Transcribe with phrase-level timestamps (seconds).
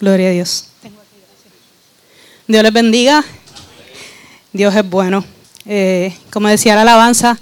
[0.00, 0.64] Gloria a Dios.
[2.46, 3.22] Dios les bendiga.
[4.50, 5.22] Dios es bueno.
[5.66, 7.38] Eh, como decía la alabanza,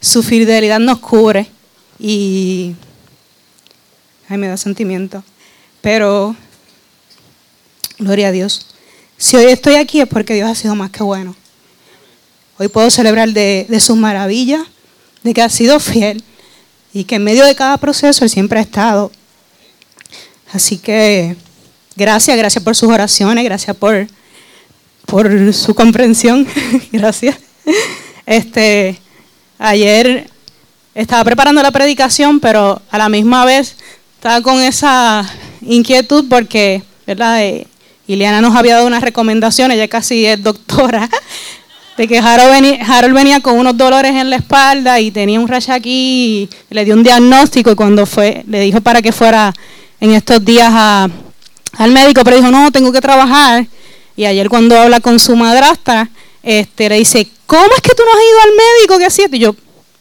[0.00, 1.46] su fidelidad nos cubre
[2.00, 2.74] y
[4.28, 5.22] ay, me da sentimiento.
[5.80, 6.34] Pero,
[7.98, 8.66] gloria a Dios.
[9.16, 11.36] Si hoy estoy aquí es porque Dios ha sido más que bueno.
[12.58, 14.62] Hoy puedo celebrar de, de sus maravillas,
[15.22, 16.24] de que ha sido fiel
[16.92, 19.12] y que en medio de cada proceso Él siempre ha estado.
[20.52, 21.36] Así que
[21.96, 24.06] gracias, gracias por sus oraciones, gracias por,
[25.06, 26.46] por su comprensión,
[26.92, 27.36] gracias.
[28.26, 28.98] Este,
[29.58, 30.30] ayer
[30.94, 33.76] estaba preparando la predicación, pero a la misma vez
[34.14, 35.28] estaba con esa
[35.60, 37.42] inquietud porque, ¿verdad?
[37.42, 37.66] Eh,
[38.06, 41.08] Ileana nos había dado unas recomendaciones, ella casi es doctora,
[41.96, 46.48] de que Harold venía, con unos dolores en la espalda y tenía un rash aquí,
[46.70, 49.52] y le dio un diagnóstico y cuando fue, le dijo para que fuera
[50.00, 50.72] en estos días
[51.78, 53.66] al médico, pero dijo, no, tengo que trabajar.
[54.16, 56.08] Y ayer cuando habla con su madrastra,
[56.42, 58.98] este, le dice, ¿cómo es que tú no has ido al médico?
[58.98, 59.28] ¿Qué hacías?
[59.32, 59.56] Y yo,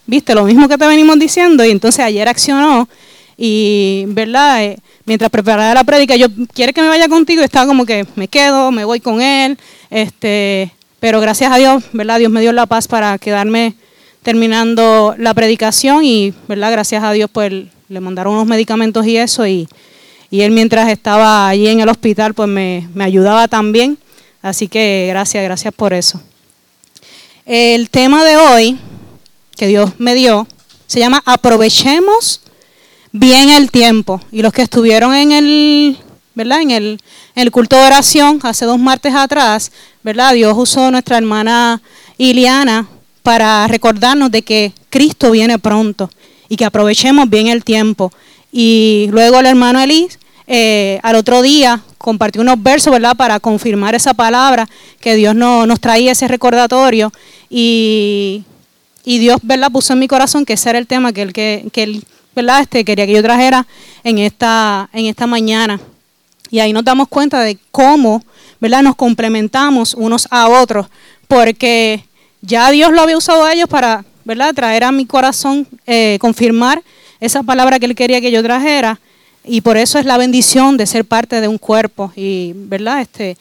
[0.06, 1.66] viste, lo mismo que te venimos diciendo.
[1.66, 2.88] Y entonces ayer accionó
[3.38, 4.64] y, ¿verdad?
[4.64, 7.42] Eh, mientras preparaba la prédica, yo, ¿quiere que me vaya contigo?
[7.42, 9.58] Y estaba como que me quedo, me voy con él.
[9.89, 12.20] Este, pero gracias a Dios, ¿verdad?
[12.20, 13.76] Dios me dio la paz para quedarme
[14.22, 16.72] terminando la predicación y, ¿verdad?
[16.72, 17.52] Gracias a Dios, pues
[17.89, 19.67] le mandaron unos medicamentos y eso y,
[20.42, 23.98] él mientras estaba allí en el hospital, pues me, me ayudaba también.
[24.42, 26.22] Así que gracias, gracias por eso.
[27.45, 28.78] El tema de hoy
[29.56, 30.48] que Dios me dio
[30.88, 32.42] se llama Aprovechemos
[33.11, 34.22] bien el tiempo.
[34.31, 35.98] Y los que estuvieron en el
[36.36, 36.61] ¿verdad?
[36.61, 37.00] En el,
[37.36, 39.72] en el culto de oración, hace dos martes atrás,
[40.04, 40.34] ¿verdad?
[40.34, 41.81] Dios usó a nuestra hermana
[42.17, 42.88] Iliana
[43.22, 46.09] para recordarnos de que Cristo viene pronto
[46.50, 48.11] y que aprovechemos bien el tiempo.
[48.52, 50.20] Y luego el hermano Elis
[50.56, 53.16] eh, al otro día compartió unos versos, ¿verdad?
[53.16, 57.12] Para confirmar esa palabra, que Dios no, nos traía ese recordatorio.
[57.50, 58.44] Y,
[59.04, 59.72] y, Dios, ¿verdad?
[59.72, 62.04] Puso en mi corazón que ese era el tema que él, que, él.
[62.36, 63.66] Este, quería que yo trajera
[64.04, 65.80] en esta, en esta mañana.
[66.52, 68.23] Y ahí nos damos cuenta de cómo,
[68.60, 68.83] ¿verdad?
[68.83, 70.86] Nos complementamos unos a otros,
[71.27, 72.06] porque
[72.42, 74.54] ya Dios lo había usado a ellos para, ¿verdad?
[74.54, 76.83] Traer a mi corazón, eh, confirmar
[77.20, 79.00] esa palabra que Él quería que yo trajera.
[79.45, 82.11] Y por eso es la bendición de ser parte de un cuerpo.
[82.15, 83.02] Y, ¿verdad?
[83.02, 83.37] Este,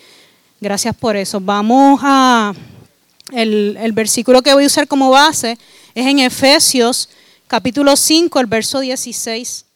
[0.60, 1.40] gracias por eso.
[1.40, 2.52] Vamos a,
[3.32, 5.58] el, el versículo que voy a usar como base
[5.94, 7.08] es en Efesios
[7.46, 9.66] capítulo 5, el verso 16.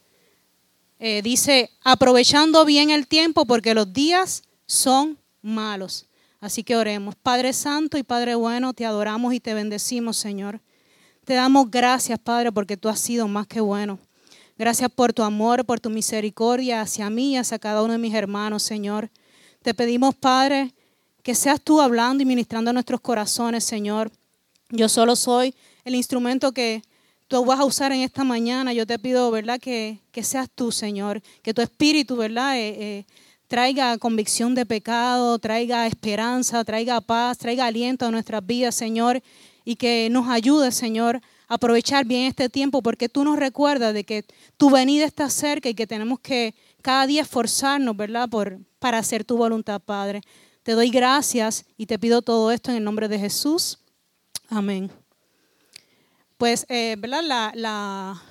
[0.99, 6.07] Eh, dice, aprovechando bien el tiempo porque los días son malos.
[6.41, 7.15] Así que oremos.
[7.17, 10.61] Padre Santo y Padre bueno, te adoramos y te bendecimos, Señor.
[11.25, 13.99] Te damos gracias, Padre, porque tú has sido más que bueno.
[14.59, 18.15] Gracias por tu amor, por tu misericordia hacia mí y hacia cada uno de mis
[18.15, 19.11] hermanos, Señor.
[19.63, 20.73] Te pedimos, Padre,
[21.23, 24.11] que seas tú hablando y ministrando a nuestros corazones, Señor.
[24.71, 26.83] Yo solo soy el instrumento que
[27.29, 28.73] tú vas a usar en esta mañana.
[28.73, 29.61] Yo te pido, ¿verdad?
[29.61, 31.21] Que, seas tú, Señor.
[31.43, 32.57] Que tu espíritu, ¿verdad?
[32.57, 33.05] Eh, eh,
[33.49, 39.23] traiga convicción de pecado, traiga esperanza, traiga paz, traiga aliento a nuestras vidas, Señor.
[39.67, 44.25] Y que nos ayude, Señor, aprovechar bien este tiempo, porque tú nos recuerdas de que
[44.57, 48.29] tu venida está cerca y que tenemos que cada día esforzarnos, ¿verdad?
[48.29, 50.23] Por, para hacer tu voluntad, Padre.
[50.63, 53.79] Te doy gracias y te pido todo esto en el nombre de Jesús.
[54.49, 54.91] Amén.
[56.37, 57.53] Pues, eh, ¿verdad?
[57.55, 58.23] La,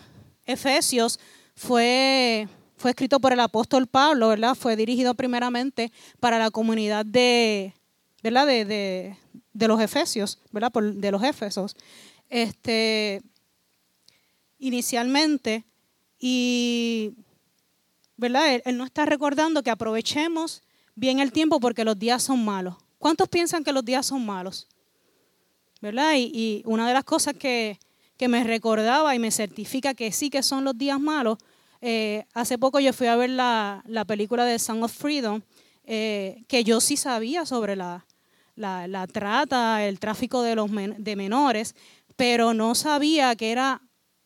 [0.46, 1.20] Efesios
[1.56, 2.47] fue,
[2.78, 4.53] fue escrito por el apóstol Pablo, ¿verdad?
[4.53, 7.74] Fue dirigido primeramente para la comunidad de,
[8.22, 8.46] ¿verdad?
[8.46, 9.18] De,
[9.53, 10.72] los Efesios, ¿verdad?
[10.72, 11.76] de los Éfesos.
[12.30, 13.22] Este,
[14.59, 15.66] inicialmente,
[16.19, 17.13] y,
[18.18, 18.56] ¿verdad?
[18.56, 20.62] Él, él está recordando que aprovechemos
[20.96, 22.75] bien el tiempo porque los días son malos.
[22.97, 24.68] ¿Cuántos piensan que los días son malos?
[25.81, 26.14] ¿Verdad?
[26.18, 27.78] y, una de las cosas que,
[28.18, 31.38] que me recordaba y me certifica que sí que son los días malos.
[31.81, 35.41] Eh, hace poco yo fui a ver la, película de Song of Freedom,
[35.84, 38.05] eh, que yo sí sabía sobre la,
[38.55, 41.76] la, trata, el tráfico de, los de menores,
[42.16, 43.82] pero no sabía que era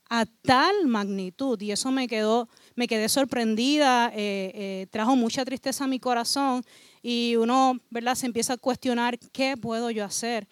[0.10, 5.88] a tal magnitud y eso me quedó, me quedé sorprendida, eh, trajo mucha tristeza a
[5.88, 6.64] mi corazón
[7.04, 8.16] y uno, ¿verdad?
[8.16, 10.48] Se empieza a cuestionar qué puedo yo hacer.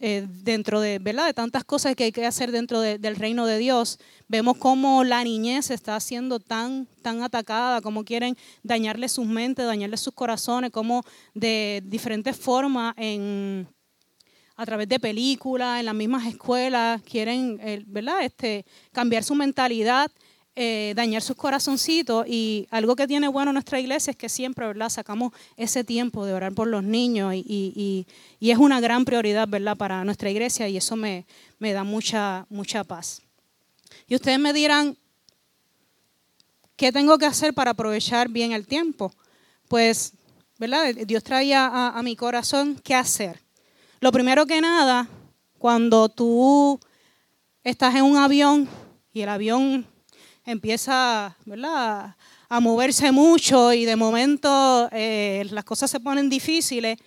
[0.00, 1.24] Eh, dentro de, ¿verdad?
[1.24, 5.24] de tantas cosas que hay que hacer dentro del reino de Dios, vemos cómo la
[5.24, 11.04] niñez está siendo tan, tan atacada, cómo quieren dañarle sus mentes, dañarle sus corazones, cómo
[11.32, 13.66] de diferentes formas, en,
[14.56, 18.22] a través de películas, en las mismas escuelas, quieren eh, ¿verdad?
[18.22, 20.10] Este, cambiar su mentalidad
[20.56, 24.88] eh, dañar sus corazoncitos y algo que tiene bueno nuestra iglesia es que siempre, ¿verdad?
[24.88, 28.06] Sacamos ese tiempo de orar por los niños y,
[28.40, 29.76] es una gran prioridad, ¿verdad?
[29.76, 31.26] Para nuestra iglesia y eso me,
[31.58, 33.20] me da mucha, mucha paz.
[34.06, 34.96] Y ustedes me dirán,
[36.76, 39.12] ¿qué tengo que hacer para aprovechar bien el tiempo?
[39.66, 40.12] Pues,
[40.56, 40.94] ¿verdad?
[41.04, 43.43] Dios traía a, a mi corazón qué hacer.
[44.04, 45.08] Lo primero que nada,
[45.56, 46.78] cuando tú
[47.62, 48.68] estás en un avión
[49.14, 49.86] y el avión
[50.44, 52.14] empieza ¿verdad?
[52.50, 56.98] a moverse mucho y de momento eh, las cosas se ponen difíciles,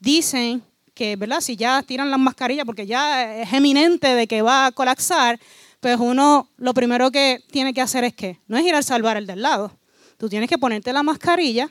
[0.00, 1.40] dicen que ¿verdad?
[1.40, 5.40] si ya tiran las mascarillas porque ya es eminente de que va a colapsar,
[5.80, 9.16] pues uno lo primero que tiene que hacer es que no es ir a salvar
[9.16, 9.72] el del lado,
[10.18, 11.70] tú tienes que ponerte la mascarilla,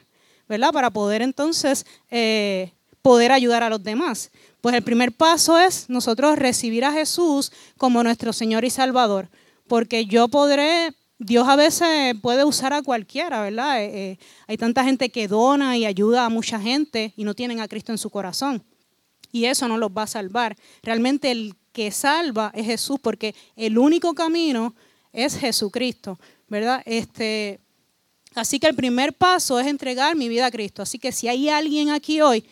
[0.50, 0.71] ¿verdad?
[0.71, 2.71] Para poder entonces eh,
[3.07, 4.31] poder ayudar a los demás.
[4.62, 9.30] Pues el primer paso es nosotros recibir a Jesús como nuestro Señor y Salvador
[9.68, 13.83] porque yo podré, Dios a veces puede usar a cualquiera, ¿verdad?
[13.83, 17.59] Eh, eh, hay tanta gente que dona y ayuda a mucha gente y no tienen
[17.59, 18.63] a Cristo en su corazón.
[19.31, 20.56] Y eso no los va a salvar.
[20.81, 24.74] Realmente el que salva es Jesús, porque el único camino
[25.12, 26.18] es Jesucristo,
[26.48, 26.81] ¿verdad?
[26.86, 27.60] Este,
[28.36, 30.81] así que el primer paso es entregar mi vida a Cristo.
[30.81, 32.45] Así que si hay alguien aquí hoy,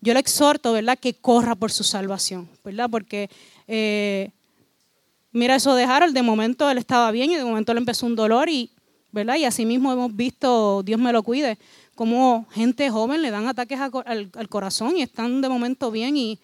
[0.00, 2.88] yo le exhorto, ¿verdad?, que corra por su salvación, ¿verdad?
[2.90, 3.30] Porque
[3.66, 4.30] eh,
[5.36, 8.16] Mira eso de Harold, de momento él estaba bien y de momento le empezó un
[8.16, 8.70] dolor y,
[9.12, 9.36] ¿verdad?
[9.36, 11.58] Y así mismo hemos visto, Dios me lo cuide,
[11.94, 16.40] como gente joven le dan ataques al, corazón y están de momento bien y,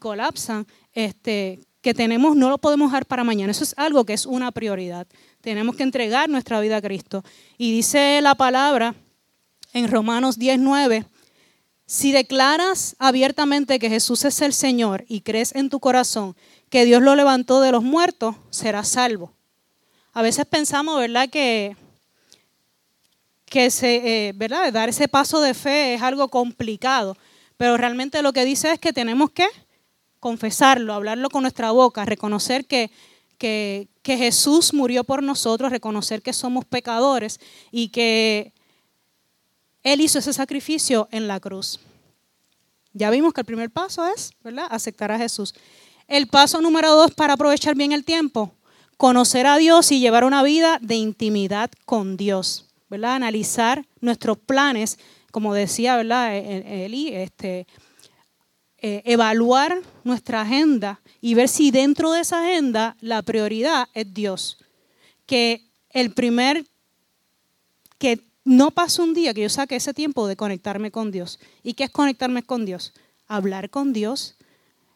[0.00, 0.66] colapsan.
[0.92, 3.52] Este, que tenemos no lo podemos dejar para mañana.
[3.52, 5.06] Eso es algo que es una prioridad.
[5.40, 7.22] Tenemos que entregar nuestra vida a Cristo.
[7.58, 8.96] Y dice la palabra
[9.72, 11.04] en Romanos 19,
[11.86, 16.36] si declaras abiertamente que Jesús es el Señor y crees en tu corazón
[16.70, 19.32] que Dios lo levantó de los muertos, será salvo.
[20.14, 21.76] A veces pensamos, ¿verdad?, que,
[23.46, 24.72] que se, eh, ¿verdad?
[24.72, 27.16] dar ese paso de fe es algo complicado,
[27.56, 29.46] pero realmente lo que dice es que tenemos que
[30.18, 32.90] confesarlo, hablarlo con nuestra boca, reconocer que,
[33.36, 37.40] que, que Jesús murió por nosotros, reconocer que somos pecadores
[37.70, 38.52] y que
[39.82, 41.80] Él hizo ese sacrificio en la cruz.
[42.92, 45.54] Ya vimos que el primer paso es, ¿verdad?, aceptar a Jesús.
[46.08, 48.52] El paso número dos para aprovechar bien el tiempo,
[48.96, 53.14] conocer a Dios y llevar una vida de intimidad con Dios, ¿verdad?
[53.14, 54.98] Analizar nuestros planes,
[55.30, 56.36] como decía, ¿verdad?
[56.36, 57.66] E, e, Eli, este,
[58.78, 64.58] eh, evaluar nuestra agenda y ver si dentro de esa agenda la prioridad es Dios.
[65.24, 66.66] Que el primer,
[67.98, 71.38] que no pase un día que yo saque ese tiempo de conectarme con Dios.
[71.62, 72.92] ¿Y qué es conectarme con Dios?
[73.28, 74.36] Hablar con Dios,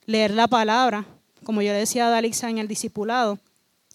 [0.04, 1.06] leer la palabra,
[1.44, 3.38] como yo le decía a Dalixa en el discipulado,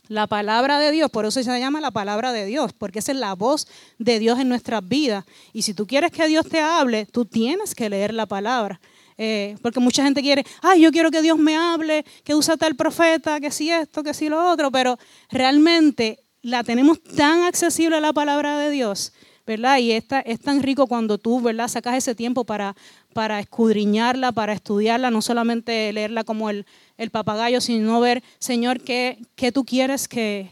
[0.07, 3.17] la palabra de Dios, por eso se llama la palabra de Dios, porque esa es
[3.17, 3.67] la voz
[3.97, 5.25] de Dios en nuestras vidas.
[5.53, 8.81] Y si tú quieres que Dios te hable, tú tienes que leer la palabra.
[9.17, 12.75] Eh, porque mucha gente quiere, ay, yo quiero que Dios me hable, que usa tal
[12.75, 14.97] profeta, que si esto, que si lo otro, pero
[15.29, 19.13] realmente la tenemos tan accesible a la palabra de Dios
[19.45, 19.77] ¿verdad?
[19.79, 21.67] Y esta, es tan rico cuando tú, ¿verdad?
[21.67, 22.75] Sacas ese tiempo para,
[23.13, 26.65] para escudriñarla, para estudiarla, no solamente leerla como el,
[27.11, 30.51] papagayo, sino ver, Señor, ¿qué, qué tú quieres que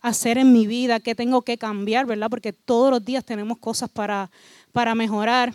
[0.00, 2.30] hacer en mi vida, qué tengo que cambiar, ¿verdad?
[2.30, 4.30] Porque todos los días tenemos cosas para,
[4.72, 5.54] para mejorar.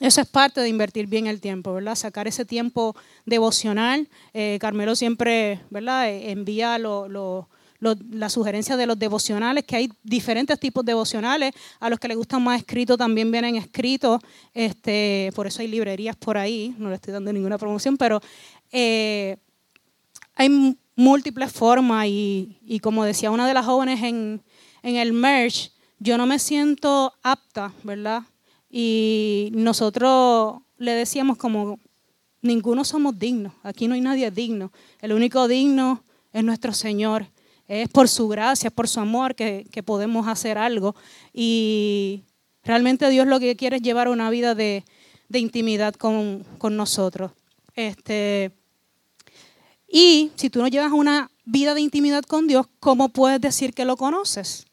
[0.00, 1.96] Eso es parte de invertir bien el tiempo, ¿verdad?
[1.96, 2.96] Sacar ese tiempo
[3.26, 4.08] devocional.
[4.32, 6.08] Eh, Carmelo siempre, ¿verdad?
[6.08, 7.48] Envía lo
[7.80, 11.54] la sugerencia de los devocionales, que hay diferentes tipos de devocionales.
[11.80, 14.20] A los que les gustan más escritos también vienen escritos.
[14.52, 16.74] Este, por eso hay librerías por ahí.
[16.78, 18.20] No le estoy dando ninguna promoción, pero
[18.72, 19.36] eh,
[20.34, 22.06] hay múltiples formas.
[22.08, 24.42] Y, como decía una de las jóvenes en,
[24.82, 28.22] en el merch, yo no me siento apta, ¿verdad?
[28.70, 31.78] Y nosotros le decíamos como,
[32.42, 34.70] ninguno somos dignos, aquí no hay nadie digno,
[35.00, 37.26] el único digno es nuestro Señor
[37.68, 40.96] es por su gracia, por su amor que, podemos hacer algo.
[41.32, 42.24] Y
[42.64, 44.84] realmente Dios lo que quiere es llevar una vida de,
[45.32, 47.32] intimidad con, nosotros.
[47.74, 48.50] Este,
[49.86, 53.84] y si tú no llevas una vida de intimidad con Dios, ¿cómo puedes decir que
[53.84, 54.66] lo conoces?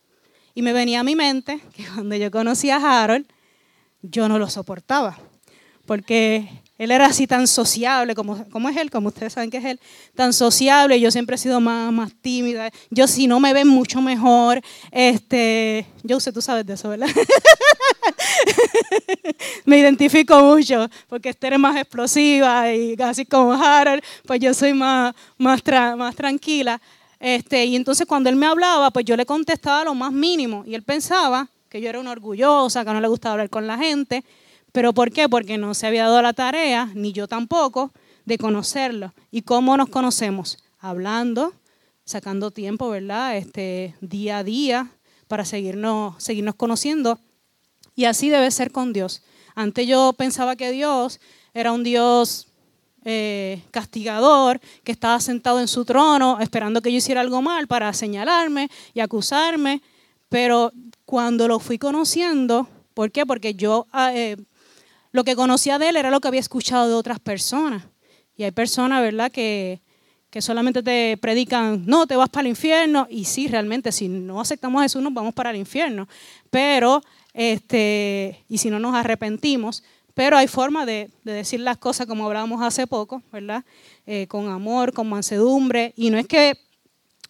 [0.55, 3.27] Y me venía a mi mente que cuando yo conocí a Harold,
[4.01, 5.19] yo no lo soportaba,
[5.85, 9.65] porque él era así tan sociable, como, como es él, como ustedes saben que es
[9.65, 9.79] él,
[10.13, 10.99] tan sociable.
[10.99, 12.69] Yo siempre he sido más, más tímida.
[12.89, 17.07] Yo si no me ven mucho mejor, este, yo sé, tú sabes de eso, ¿verdad?
[19.65, 24.73] me identifico mucho, porque Esther es más explosiva y así como Harold, pues yo soy
[24.73, 25.61] más, más,
[25.97, 26.81] más tranquila.
[27.19, 30.63] Este, y entonces cuando él me hablaba, pues yo le contestaba lo más mínimo.
[30.67, 33.77] Y él pensaba que yo era una orgullosa, que no le gustaba hablar con la
[33.77, 34.23] gente.
[34.75, 35.29] ¿Pero por qué?
[35.29, 37.93] Porque no se había dado la tarea, ni yo tampoco,
[38.25, 39.13] de conocerlo.
[39.31, 40.57] ¿Y cómo nos conocemos?
[40.79, 41.53] Hablando,
[42.03, 43.37] sacando tiempo, ¿verdad?
[43.37, 44.91] Este, día a día
[45.29, 47.19] para seguirnos, seguirnos conociendo.
[47.95, 49.21] Y así debe ser con Dios.
[49.55, 51.21] Antes yo pensaba que Dios
[51.53, 52.47] era un Dios
[53.05, 57.93] eh, castigador que estaba sentado en su trono esperando que yo hiciera algo mal para
[57.93, 59.81] señalarme y acusarme.
[60.27, 60.73] Pero
[61.05, 63.25] cuando lo fui conociendo, ¿por qué?
[63.25, 64.35] Porque yo ah, eh,
[65.15, 67.83] lo que conocía de él era lo que había escuchado de otras personas.
[68.35, 69.79] Y hay personas, ¿verdad?, que,
[70.29, 73.07] que solamente te predican, no, te vas para el infierno.
[73.09, 76.09] Y sí, realmente, si no aceptamos a Jesús, nos vamos para el infierno.
[76.49, 77.01] Pero,
[77.33, 82.61] este, y si no nos arrepentimos, pero hay forma de, decir las cosas como hablábamos
[82.61, 83.63] hace poco, ¿verdad?
[84.05, 85.93] Eh, con amor, con mansedumbre.
[85.95, 86.57] Y no es que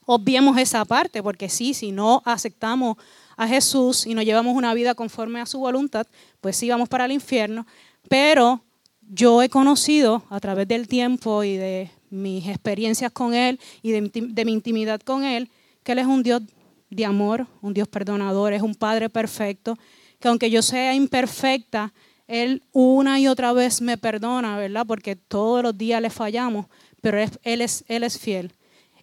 [0.07, 2.97] obviemos esa parte, porque sí, si no aceptamos
[3.37, 6.07] a Jesús y nos llevamos una vida conforme a su voluntad,
[6.41, 7.65] pues sí vamos para el infierno.
[8.09, 8.61] Pero
[9.01, 14.45] yo he conocido a través del tiempo y de mis experiencias con Él y de,
[14.45, 15.49] mi intimidad con Él,
[15.83, 16.41] que Él es un Dios
[16.89, 19.77] de amor, un Dios perdonador, es un Padre perfecto,
[20.19, 21.93] que aunque yo sea imperfecta,
[22.27, 24.85] Él una y otra vez me perdona, ¿verdad?
[24.87, 26.67] Porque todos los días le fallamos,
[27.01, 28.51] pero él es fiel.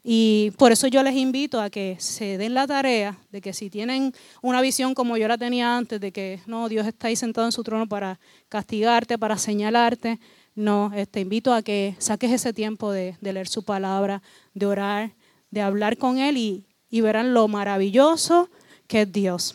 [0.05, 3.71] Y por eso yo les invito a que se den la tarea de que si
[3.71, 7.47] tienen una visión como yo la tenía antes, de que no, Dios está ahí sentado
[7.47, 8.19] en su trono para
[8.49, 10.19] castigarte, para señalarte,
[10.55, 14.23] no, te este, invito a que saques ese tiempo de, leer su palabra,
[14.55, 15.13] de orar,
[15.51, 18.51] de hablar con Él y, y verán lo maravilloso
[18.89, 19.55] que es Dios.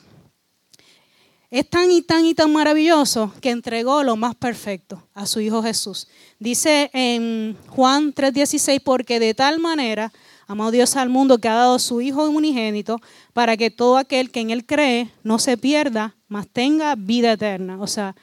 [1.49, 5.63] Es tan y tan y tan maravilloso que entregó lo más perfecto a su Hijo
[5.63, 6.07] Jesús.
[6.39, 10.11] Dice en Juan 3:16, porque de tal manera
[10.49, 13.01] Amado Dios al mundo que ha dado su Hijo unigénito
[13.33, 17.77] para que todo aquel que en Él cree no se pierda, mas tenga vida eterna.
[17.81, 18.15] O sea,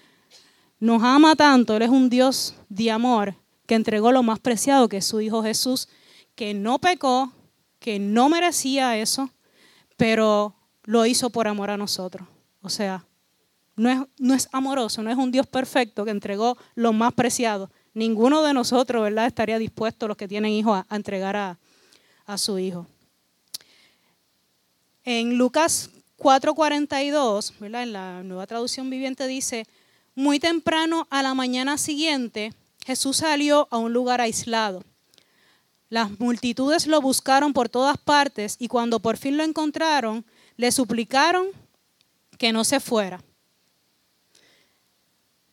[0.81, 3.35] nos ama tanto, Él es un Dios de amor
[3.67, 5.89] que entregó lo más preciado que es su Hijo Jesús,
[6.35, 7.31] que no pecó,
[7.79, 9.31] que no merecía eso,
[9.99, 10.55] pero
[10.85, 12.27] lo hizo por amor a nosotros.
[12.63, 13.05] O sea,
[13.77, 17.71] no es, no es amoroso, no es un Dios perfecto que entregó lo más preciado.
[17.93, 21.59] Ninguno de nosotros, ¿verdad?, estaría dispuesto, los que tienen hijos, a entregar a,
[22.27, 22.87] a su Hijo.
[25.05, 29.67] En Lucas 4:42, en la nueva traducción viviente dice,
[30.15, 32.53] muy temprano a la mañana siguiente,
[32.87, 34.83] Jesús salió a un lugar aislado.
[35.91, 40.25] Las multitudes lo buscaron por todas partes y cuando por fin lo encontraron,
[40.57, 41.49] le suplicaron
[42.39, 43.23] que no se fuera.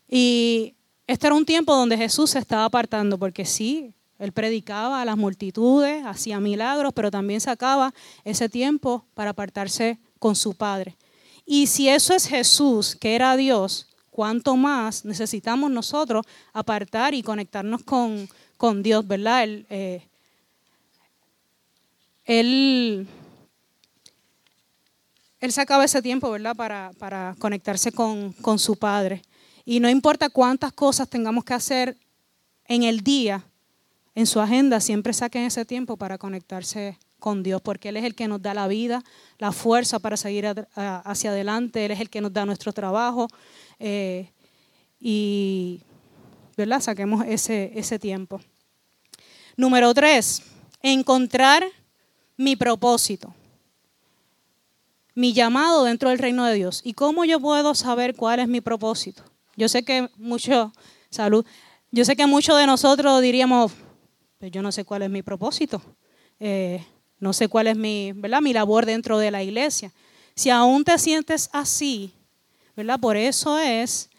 [0.08, 0.76] Y
[1.08, 5.18] este era un tiempo donde Jesús se estaba apartando, porque sí, él predicaba a las
[5.18, 7.92] multitudes, hacía milagros, pero también sacaba
[8.24, 10.96] ese tiempo para apartarse con su Padre.
[11.44, 16.24] Y si eso es Jesús, que era Dios, ¿cuánto más necesitamos nosotros
[16.54, 19.44] apartar y conectarnos con, Dios, verdad?
[19.44, 20.06] Él, eh,
[22.26, 23.08] él,
[25.50, 26.56] sacaba ese tiempo, ¿verdad?
[26.56, 29.24] Para, para conectarse con, con su Padre.
[29.66, 31.98] Y no importa cuántas cosas tengamos que hacer
[32.68, 33.44] en el día,
[34.16, 38.16] en su agenda siempre saquen ese tiempo para conectarse con Dios, porque Él es el
[38.16, 39.04] que nos da la vida,
[39.38, 43.28] la fuerza para seguir hacia adelante, Él es el que nos da nuestro trabajo.
[43.80, 44.30] Eh,
[45.00, 45.82] y,
[46.58, 46.82] ¿verdad?
[46.82, 48.42] Saquemos ese, ese tiempo.
[49.56, 50.42] Número tres,
[50.82, 51.64] encontrar
[52.38, 53.34] mi propósito,
[55.14, 56.82] mi llamado dentro del reino de Dios.
[56.84, 59.24] ¿Y cómo yo puedo saber cuál es mi propósito?
[59.56, 60.74] Yo sé que mucho,
[61.10, 61.46] salud,
[61.92, 63.74] yo sé que muchos de nosotros diríamos,
[64.42, 65.80] pues yo no sé cuál es mi propósito,
[66.40, 66.84] eh,
[67.20, 68.42] no sé cuál es mi, ¿verdad?
[68.42, 69.94] mi labor dentro de la iglesia.
[70.34, 72.12] Si aún te sientes así,
[72.76, 73.00] ¿verdad?
[73.00, 74.10] por eso es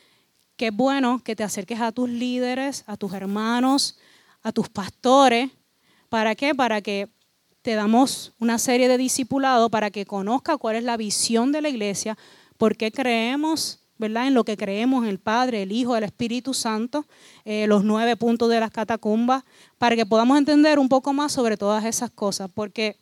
[0.56, 3.98] que es bueno que te acerques a tus líderes, a tus hermanos,
[4.44, 5.50] a tus pastores.
[6.08, 6.54] ¿Para qué?
[6.54, 7.08] Para que
[7.60, 11.68] te damos una serie de discipulados para que conozca cuál es la visión de la
[11.68, 12.16] iglesia,
[12.58, 14.26] por qué creemos ¿verdad?
[14.26, 17.06] En lo que creemos, el Padre, el Hijo, el Espíritu Santo,
[17.44, 19.44] eh, los nueve puntos de las catacumbas,
[19.78, 22.96] para que podamos entender un poco más sobre todas esas cosas, porque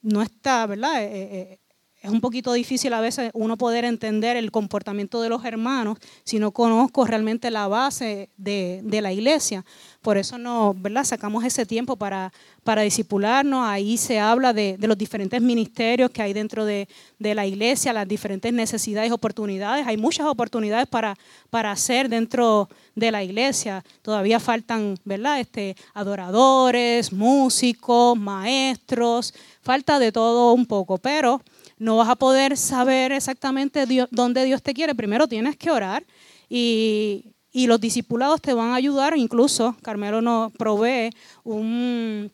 [0.00, 1.04] no está, ¿verdad?
[1.04, 1.60] Eh,
[2.02, 6.40] es un poquito difícil a veces uno poder entender el comportamiento de los hermanos si
[6.40, 9.64] no conozco realmente la base de, la iglesia.
[10.00, 11.04] Por eso no, ¿verdad?
[11.04, 12.32] sacamos ese tiempo para,
[12.64, 13.64] para disipularnos.
[13.64, 16.88] Ahí se habla de, los diferentes ministerios que hay dentro de,
[17.20, 19.86] la iglesia, las diferentes necesidades oportunidades.
[19.86, 21.16] Hay muchas oportunidades para,
[21.50, 23.84] para hacer dentro de la iglesia.
[24.02, 25.38] Todavía faltan ¿verdad?
[25.38, 29.32] Este, adoradores, músicos, maestros,
[29.62, 31.40] falta de todo un poco, pero
[31.82, 34.94] no vas a poder saber exactamente dónde Dios te quiere.
[34.94, 36.04] Primero tienes que orar
[36.48, 39.16] y, los discipulados te van a ayudar.
[39.16, 41.10] Incluso Carmelo nos provee
[41.44, 42.30] un,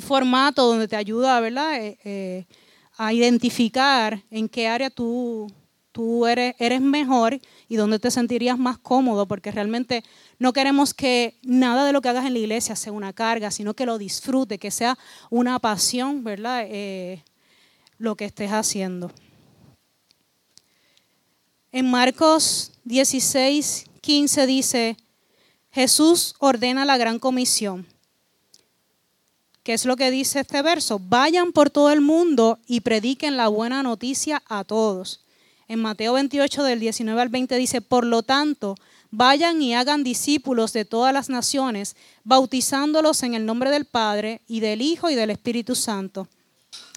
[0.00, 1.40] formato donde te ayuda
[1.78, 2.44] eh, eh,
[2.98, 5.46] a identificar en qué área tú,
[5.92, 10.02] tú eres, eres mejor y dónde te sentirías más cómodo, porque realmente
[10.38, 13.74] no queremos que nada de lo que hagas en la iglesia sea una carga, sino
[13.74, 14.98] que lo disfrute, que sea
[15.30, 16.64] una pasión, ¿verdad?
[16.66, 17.22] Eh,
[17.98, 19.10] lo que estés haciendo.
[21.70, 24.96] En Marcos 16, 15 dice,
[25.70, 27.86] Jesús ordena la gran comisión.
[29.62, 30.98] ¿Qué es lo que dice este verso?
[30.98, 35.24] Vayan por todo el mundo y prediquen la buena noticia a todos.
[35.66, 38.76] En Mateo 28 del 19 al 20 dice, por lo tanto,
[39.10, 44.60] vayan y hagan discípulos de todas las naciones, bautizándolos en el nombre del Padre y
[44.60, 46.28] del Hijo y del Espíritu Santo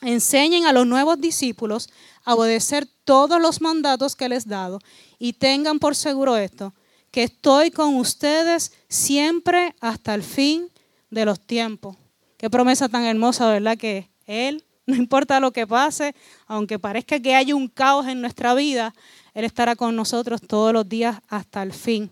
[0.02, 1.90] enseñen a los nuevos discípulos
[2.24, 4.80] a obedecer todos los mandatos que les he dado
[5.20, 6.74] y tengan por seguro esto,
[7.12, 10.70] que estoy con ustedes siempre hasta el fin
[11.10, 11.98] de los tiempos.
[12.38, 13.78] Qué promesa tan hermosa, ¿verdad?
[13.78, 16.16] Que Él, no importa lo que pase,
[16.48, 18.94] aunque parezca que haya un caos en nuestra vida,
[19.34, 22.12] Él estará con nosotros todos los días hasta el fin.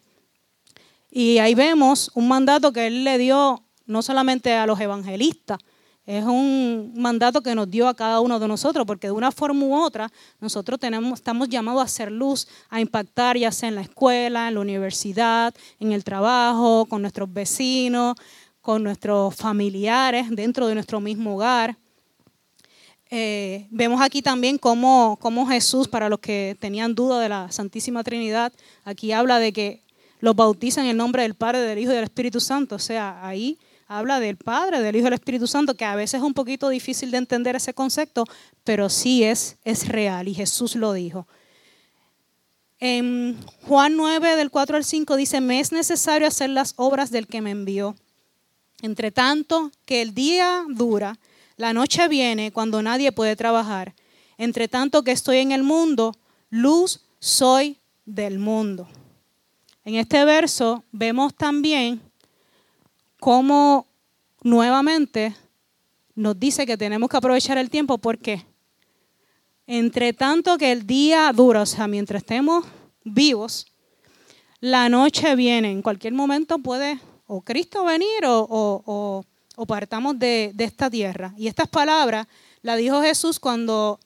[1.10, 5.58] Y ahí vemos un mandato que Él le dio no solamente a los evangelistas,
[6.10, 9.64] es un mandato que nos dio a cada uno de nosotros, porque de una forma
[9.64, 10.12] u otra
[10.42, 14.56] nosotros tenemos, estamos llamados a hacer luz, a impactar ya sea en la escuela, en
[14.56, 18.16] la universidad, en el trabajo, con nuestros vecinos,
[18.60, 21.78] con nuestros familiares, dentro de nuestro mismo hogar.
[23.12, 28.04] Eh, vemos aquí también cómo, cómo Jesús, para los que tenían duda de la Santísima
[28.04, 28.52] Trinidad,
[28.84, 29.84] aquí habla de que
[30.22, 32.78] los bautizan en el nombre del Padre, del Hijo y del Espíritu Santo.
[32.78, 33.60] O sea, ahí
[33.90, 36.70] habla del Padre, del Hijo y del Espíritu Santo, que a veces es un poquito
[36.70, 38.24] difícil de entender ese concepto,
[38.64, 41.28] pero sí es, es real y Jesús lo dijo.
[42.80, 43.36] En
[43.68, 47.42] Juan 9, del 4 al 5 dice, me es necesario hacer las obras del que
[47.42, 47.96] me envió.
[48.82, 51.18] Entre tanto que el día dura,
[51.58, 53.96] la noche viene cuando nadie puede trabajar.
[54.38, 56.16] Entre tanto que estoy en el mundo,
[56.52, 58.88] luz soy del mundo.
[59.84, 62.00] En este verso vemos también
[63.20, 63.89] cómo
[64.44, 65.36] nuevamente
[66.16, 68.46] nos dice que tenemos que aprovechar el tiempo porque
[69.68, 72.66] entre tanto que el día dura, o sea, mientras estemos
[73.04, 73.68] vivos,
[74.60, 79.24] la noche viene, en cualquier momento puede o Cristo venir o,
[79.68, 81.34] partamos de, de esta tierra.
[81.38, 82.28] Y estas palabras
[82.64, 84.00] las dijo Jesús cuando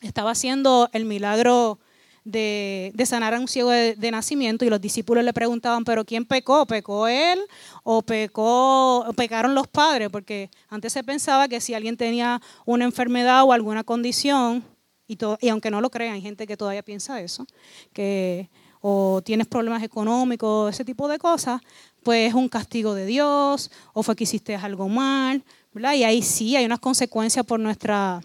[0.00, 1.80] estaba haciendo el milagro
[2.24, 6.66] de, sanar a un ciego de, nacimiento y los discípulos le preguntaban, pero ¿quién pecó?
[6.66, 7.40] ¿Pecó él
[7.82, 10.08] o pecó, pecaron los padres?
[10.10, 14.64] Porque antes se pensaba que si alguien tenía una enfermedad o alguna condición,
[15.06, 17.46] y, y aunque no lo crean, hay gente que todavía piensa eso,
[17.92, 18.48] que
[18.82, 21.60] o tienes problemas económicos, ese tipo de cosas,
[22.02, 25.94] pues es un castigo de Dios, o fue que hiciste algo mal, ¿verdad?
[25.94, 28.20] Y ahí sí hay unas consecuencias por nuestra,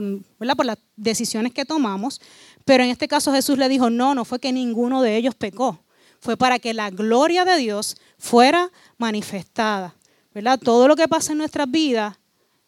[0.00, 2.20] por, las decisiones que tomamos,
[2.64, 5.84] pero en este caso Jesús le dijo, no, no fue que ninguno de ellos pecó,
[6.20, 9.94] fue para que la gloria de Dios fuera manifestada.
[10.34, 10.58] ¿verdad?
[10.58, 12.18] Todo lo que pasa en nuestras vidas,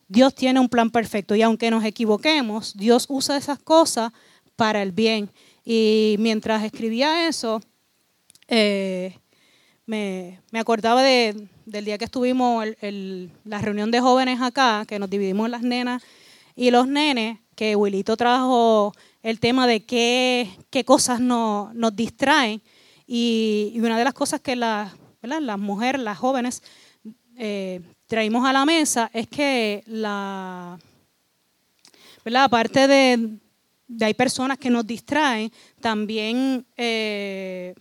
[0.08, 4.10] Dios tiene un plan perfecto y aunque nos equivoquemos, Dios usa esas cosas
[4.56, 5.30] para el bien.
[5.64, 7.60] Y mientras escribía eso,
[8.48, 9.18] eh,
[9.84, 11.48] me, acordaba del
[11.84, 16.02] día que estuvimos en la reunión de jóvenes acá, que nos dividimos las nenas
[16.58, 18.92] y los nenes, que Wilito trajo
[19.22, 22.60] el tema de qué, qué cosas nos distraen.
[23.06, 24.92] Y, una de las cosas que las
[25.56, 26.64] mujeres, las jóvenes,
[27.36, 30.80] eh, traímos a la mesa es que la,
[32.24, 32.42] ¿verdad?
[32.42, 33.38] aparte de,
[33.86, 37.72] de, hay personas que nos distraen, también eh,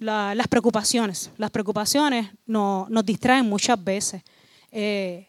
[0.00, 1.30] las preocupaciones.
[1.36, 4.20] Las preocupaciones nos distraen muchas veces.
[4.72, 5.28] Eh,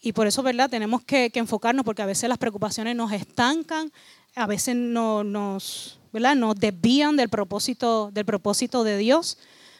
[0.00, 0.70] y por eso, ¿verdad?
[0.70, 3.90] Tenemos que, enfocarnos porque a veces las preocupaciones nos estancan,
[4.34, 6.36] a veces no, nos, ¿verdad?
[6.36, 9.38] nos desvían del propósito, del propósito de Dios.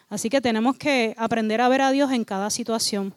[0.08, 3.14] Así que tenemos que aprender a ver a Dios en cada situación.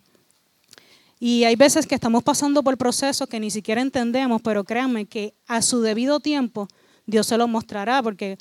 [1.19, 5.33] Y hay veces que estamos pasando por procesos que ni siquiera entendemos, pero créanme que
[5.47, 6.67] a su debido tiempo
[7.05, 8.37] Dios se lo mostrará, porque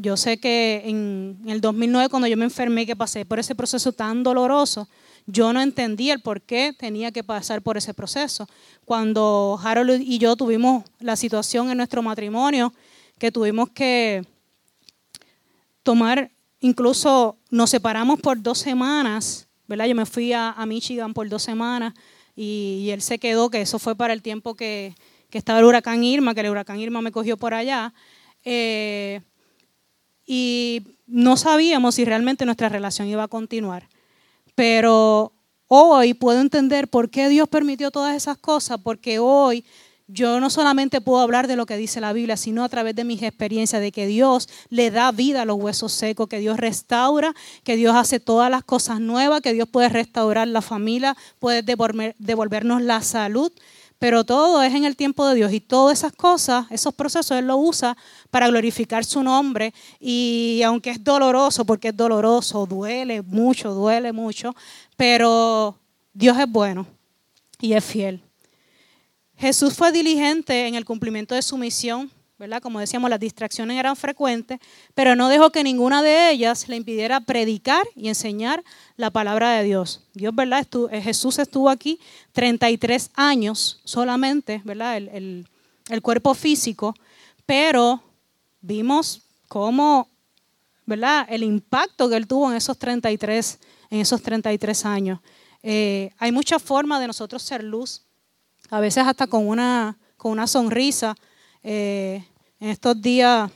[0.00, 3.92] yo sé que en el 2009 cuando yo me enfermé, que pasé por ese proceso
[3.92, 4.88] tan doloroso,
[5.26, 8.48] yo no entendía el por qué tenía que pasar por ese proceso.
[8.84, 12.72] Cuando Harold y yo tuvimos la situación en nuestro matrimonio,
[13.18, 14.24] que tuvimos que
[15.82, 16.30] tomar,
[16.60, 19.86] incluso nos separamos por dos semanas, ¿verdad?
[19.86, 21.92] Yo me fui a, Michigan por dos semanas
[22.36, 24.94] y, él se quedó, que eso fue para el tiempo que,
[25.32, 27.92] estaba el huracán Irma, que el huracán Irma me cogió por allá.
[28.44, 29.22] Eh,
[30.30, 33.88] y no sabíamos si realmente nuestra relación iba a continuar.
[34.54, 35.32] Pero
[35.68, 39.64] hoy puedo entender por qué Dios permitió todas esas cosas, porque hoy
[40.06, 43.04] yo no solamente puedo hablar de lo que dice la Biblia, sino a través de
[43.04, 47.34] mis experiencias, de que Dios le da vida a los huesos secos, que Dios restaura,
[47.64, 52.82] que Dios hace todas las cosas nuevas, que Dios puede restaurar la familia, puede devolvernos
[52.82, 53.50] la salud,
[53.98, 57.46] pero todo es en el tiempo de Dios y todas esas cosas, esos procesos, Él
[57.46, 57.96] lo usa
[58.30, 64.54] para glorificar su nombre y aunque es doloroso, porque es doloroso, duele mucho, duele mucho,
[64.96, 65.78] pero
[66.12, 66.86] Dios es bueno
[67.60, 68.22] y es fiel.
[69.36, 72.62] Jesús fue diligente en el cumplimiento de su misión, ¿verdad?
[72.62, 74.60] Como decíamos, las distracciones eran frecuentes,
[74.94, 78.62] pero no dejó que ninguna de ellas le impidiera predicar y enseñar
[78.96, 80.04] la palabra de Dios.
[80.14, 80.64] Dios, ¿verdad?
[80.92, 81.98] Eh, Jesús estuvo aquí
[82.32, 84.96] 33 años solamente, ¿verdad?
[84.96, 85.46] El,
[86.02, 86.94] cuerpo físico,
[87.44, 88.00] pero
[88.60, 90.08] vimos cómo,
[90.86, 91.26] ¿verdad?
[91.28, 93.58] El impacto que él tuvo en esos 33,
[93.90, 95.18] en esos 33 años.
[95.62, 98.02] Eh, hay muchas formas de nosotros ser luz,
[98.70, 101.16] a veces hasta con una, con una sonrisa.
[101.62, 102.24] Eh,
[102.60, 103.50] en estos días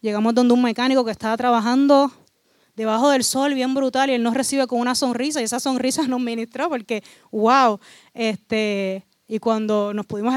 [0.00, 2.10] llegamos donde un mecánico que estaba trabajando
[2.76, 6.02] debajo del sol bien brutal y él nos recibe con una sonrisa y esa sonrisa
[6.08, 7.78] nos ministró porque, wow,
[8.14, 10.34] este, y cuando nos, pudimos,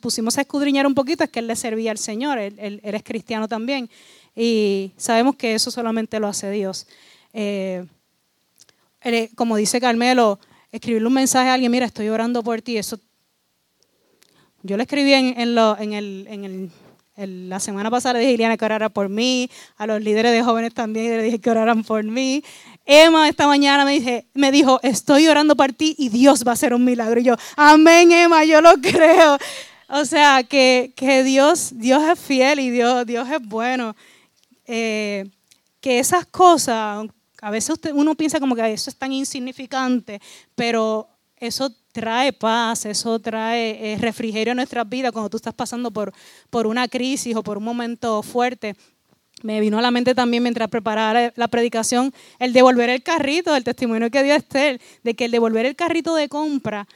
[0.00, 3.48] pusimos a escudriñar un poquito es que él le servía al Señor, él, es cristiano
[3.48, 3.90] también.
[4.34, 6.86] Y sabemos que eso solamente lo hace Dios.
[7.32, 7.84] Eh,
[9.34, 10.38] como dice Carmelo,
[10.72, 12.98] escribirle un mensaje a alguien, mira, estoy orando por ti, eso...
[14.62, 16.70] Yo le escribí en,
[17.16, 20.42] la semana pasada, le dije a Iliana que orara por mí, a los líderes de
[20.42, 22.42] jóvenes también le dije que oraran por mí.
[22.84, 26.54] Emma esta mañana me, dije, me dijo, estoy orando por ti y Dios va a
[26.54, 27.20] hacer un milagro.
[27.20, 29.38] Y yo, amén, Emma, yo lo creo.
[29.88, 30.92] O sea, que,
[31.24, 33.96] Dios, es fiel y Dios, Dios es bueno.
[34.66, 35.26] Eh,
[35.80, 37.06] que esas cosas,
[37.40, 40.20] a veces uno piensa como que eso es tan insignificante,
[40.54, 41.08] pero
[41.40, 46.12] eso trae paz, eso trae eh, refrigerio a nuestras vidas cuando tú estás pasando por,
[46.50, 48.76] por una crisis o por un momento fuerte.
[49.42, 53.64] Me vino a la mente también mientras preparaba la predicación el devolver el carrito, el
[53.64, 56.86] testimonio que dio Esther, de que el devolver el carrito de compra,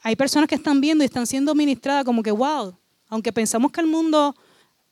[0.00, 2.76] hay personas que están viendo y están siendo ministradas como que, wow,
[3.08, 4.36] aunque pensamos que el mundo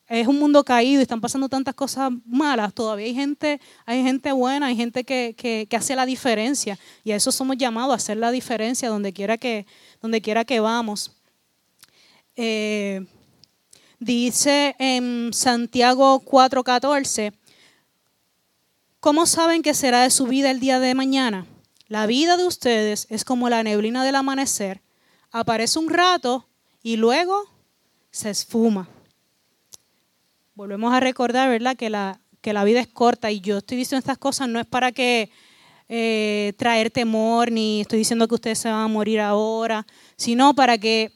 [0.08, 4.32] es un mundo caído y están pasando tantas cosas malas, todavía hay gente, hay gente
[4.32, 8.16] buena, hay gente que, que, hace la diferencia y a eso somos llamados, a hacer
[8.16, 9.66] la diferencia donde quiera que,
[10.00, 11.12] donde quiera que vamos.
[12.36, 13.04] Eh,
[13.98, 17.32] Dice en Santiago 4:14,
[19.00, 21.46] ¿cómo saben que será de su vida el día de mañana?
[21.88, 24.82] La vida de ustedes es como la neblina del amanecer,
[25.30, 26.46] aparece un rato
[26.82, 27.42] y luego
[28.10, 28.86] se esfuma.
[30.56, 33.98] Volvemos a recordar, ¿verdad?, que la, que la vida es corta y yo estoy diciendo
[33.98, 35.28] estas cosas no es para que
[35.86, 40.78] eh, traer temor, ni estoy diciendo que ustedes se van a morir ahora, sino para
[40.78, 41.12] que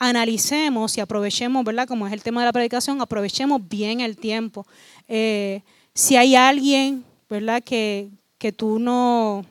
[0.00, 1.86] analicemos y aprovechemos, ¿verdad?
[1.86, 4.66] Como es el tema de la predicación, aprovechemos bien el tiempo.
[5.06, 5.62] Eh,
[5.94, 7.62] si hay alguien, ¿verdad?
[7.62, 9.46] Que, que tú no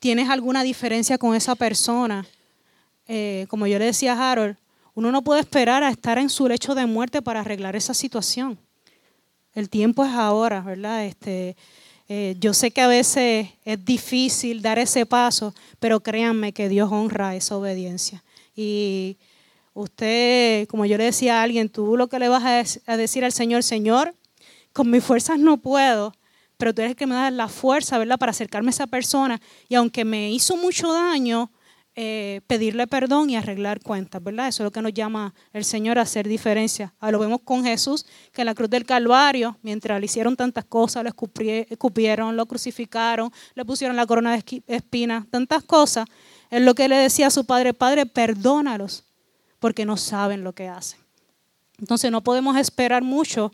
[0.00, 2.26] tienes alguna diferencia con esa persona,
[3.08, 4.58] eh, como yo le decía a Harold,
[5.00, 8.58] uno no puede esperar a estar en su lecho de muerte para arreglar esa situación.
[9.54, 11.06] El tiempo es ahora, ¿verdad?
[11.06, 11.56] Este,
[12.06, 16.92] eh, yo sé que a veces es difícil dar ese paso, pero créanme que Dios
[16.92, 18.22] honra esa obediencia.
[18.54, 19.16] Y
[19.72, 23.32] usted, como yo le decía a alguien, tú lo que le vas a decir al
[23.32, 24.14] Señor, Señor,
[24.74, 26.12] con mis fuerzas no puedo,
[26.58, 29.40] pero tú eres el que me da la fuerza, ¿verdad?, para acercarme a esa persona.
[29.66, 31.50] Y aunque me hizo mucho daño,
[32.02, 34.48] eh, pedirle perdón y arreglar cuentas, ¿verdad?
[34.48, 36.94] Eso es lo que nos llama el Señor a hacer diferencia.
[36.98, 40.64] Ahora lo vemos con Jesús, que en la cruz del Calvario, mientras le hicieron tantas
[40.64, 46.06] cosas, lo escupieron, lo crucificaron, le pusieron la corona de espinas, tantas cosas,
[46.48, 49.04] es lo que le decía a su padre, Padre, perdónalos,
[49.58, 51.00] porque no saben lo que hacen.
[51.78, 53.52] Entonces no podemos esperar mucho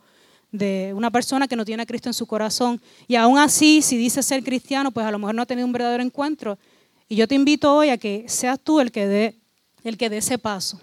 [0.52, 2.80] de una persona que no tiene a Cristo en su corazón.
[3.08, 5.72] Y aún así, si dice ser cristiano, pues a lo mejor no ha tenido un
[5.72, 6.56] verdadero encuentro.
[7.08, 9.38] Y yo te invito hoy a que seas tú el que dé,
[9.84, 10.80] el que dé ese paso.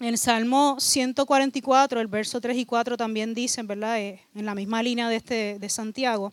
[0.00, 4.00] En el Salmo 144, el verso 3 y 4 también dicen, ¿verdad?
[4.00, 6.32] Eh, en la misma línea de, este, de Santiago.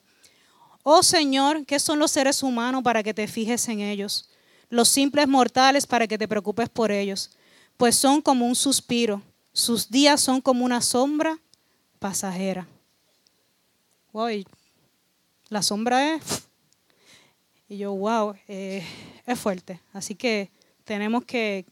[0.83, 4.29] Oh Señor, ¿qué son los seres humanos para que te fijes en ellos?
[4.69, 7.31] Los simples mortales para que te preocupes por ellos.
[7.75, 9.21] Pues son como un suspiro.
[9.51, 11.37] Sus días son como una sombra
[11.99, 12.67] pasajera.
[14.13, 14.29] Wow,
[15.49, 16.48] la sombra es...
[17.69, 18.83] Y yo, wow, eh,
[19.25, 19.79] es fuerte.
[19.93, 20.49] Así que
[20.83, 21.65] tenemos que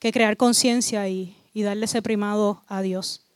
[0.00, 3.26] que crear conciencia y, darle ese primado a Dios.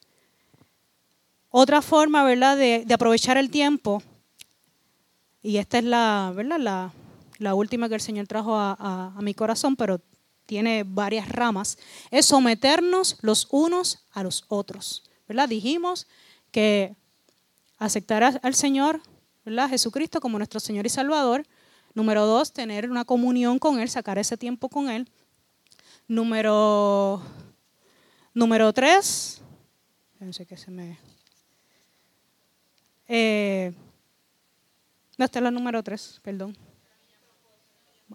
[1.50, 4.02] Otra forma, ¿verdad?, de, aprovechar el tiempo,
[5.42, 6.90] y esta es la, ¿verdad?
[7.38, 10.00] La, última que el Señor trajo a, mi corazón, pero
[10.46, 11.76] tiene varias ramas,
[12.10, 15.04] es someternos los unos a los otros.
[15.28, 15.48] ¿verdad?
[15.48, 16.06] Dijimos
[16.50, 16.96] que
[17.78, 19.02] aceptar al Señor,
[19.44, 19.68] ¿verdad?
[19.68, 21.46] Jesucristo como nuestro Señor y Salvador.
[21.94, 25.08] Número dos, tener una comunión con Él, sacar ese tiempo con Él.
[26.08, 27.22] Número,
[28.32, 29.40] número tres.
[30.18, 30.98] Pensé que se me.
[33.06, 33.72] Eh,
[35.16, 36.56] no, está la número tres, perdón.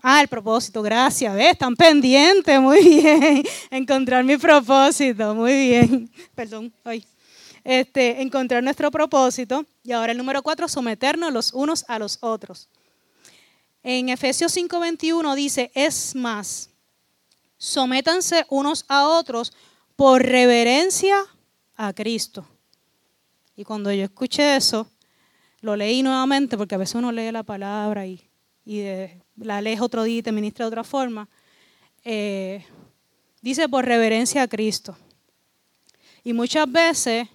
[0.01, 1.35] Ah, el propósito, gracias.
[1.37, 3.43] Están pendientes, muy bien.
[3.69, 6.11] Encontrar mi propósito, muy bien.
[6.35, 6.73] Perdón.
[7.69, 9.63] Este, encontrar nuestro propósito.
[9.84, 12.67] Y ahora el número cuatro, someternos los unos a los otros.
[13.84, 16.71] En Efesios 5:21 dice, es más,
[17.60, 19.53] sométanse unos a otros
[19.95, 21.23] por reverencia
[21.75, 22.43] a Cristo.
[23.55, 24.89] Y cuando yo escuché eso,
[25.62, 28.19] lo leí nuevamente, porque a veces uno lee la palabra y,
[29.36, 31.29] la lees otro día y te ministra de otra forma.
[32.03, 32.65] Eh,
[33.43, 34.97] dice por reverencia a Cristo.
[36.23, 37.27] Y muchas veces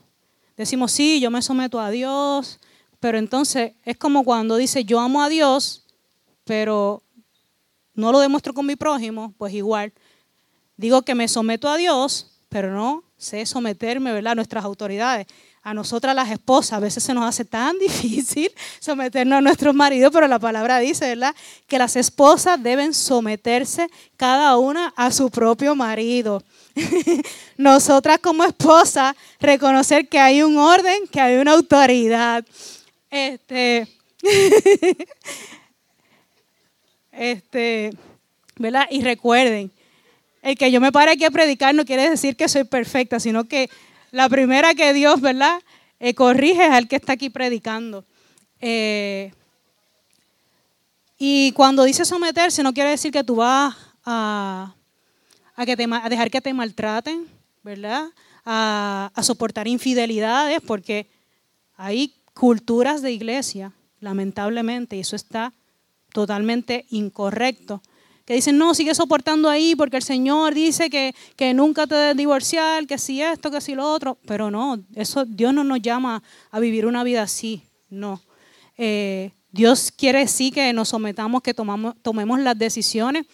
[0.56, 2.60] decimos, sí, yo me someto a Dios,
[3.00, 5.84] pero entonces es como cuando dice, yo amo a Dios,
[6.44, 7.02] pero
[7.94, 9.92] no lo demuestro con mi prójimo, pues igual
[10.76, 14.32] Digo que me someto a Dios, pero no sé someterme ¿verdad?
[14.32, 15.26] a nuestras autoridades.
[15.62, 20.10] A nosotras las esposas a veces se nos hace tan difícil someternos a nuestros maridos,
[20.12, 21.34] pero la palabra dice, ¿verdad?
[21.66, 26.42] Que las esposas deben someterse cada una a su propio marido.
[27.56, 32.44] Nosotras como esposas reconocer que hay un orden, que hay una autoridad.
[33.10, 33.86] Este,
[37.12, 37.90] este,
[38.56, 38.86] ¿verdad?
[38.90, 39.70] Y recuerden,
[40.42, 43.44] el que yo me pare aquí a predicar no quiere decir que soy perfecta, sino
[43.44, 43.70] que
[44.10, 45.60] la primera que Dios, ¿verdad?
[46.00, 48.04] Eh, corrige es al que está aquí predicando.
[48.60, 49.32] Eh,
[51.18, 54.74] y cuando dice someterse, no quiere decir que tú vas a,
[55.56, 57.26] que dejar que te maltraten,
[57.62, 58.08] ¿verdad?
[58.44, 61.08] A, a soportar infidelidades, porque
[61.76, 65.52] hay culturas de iglesia, lamentablemente, y eso está
[66.12, 67.80] totalmente incorrecto
[68.24, 72.86] que dicen, no, sigue soportando ahí porque el Señor dice que, nunca te debes divorciar,
[72.86, 74.18] que si esto, que si lo otro.
[74.26, 78.22] Pero no, eso Dios no nos llama a vivir una vida así, no.
[78.78, 83.26] Eh, Dios quiere sí que nos sometamos, que tomamos, tomemos las decisiones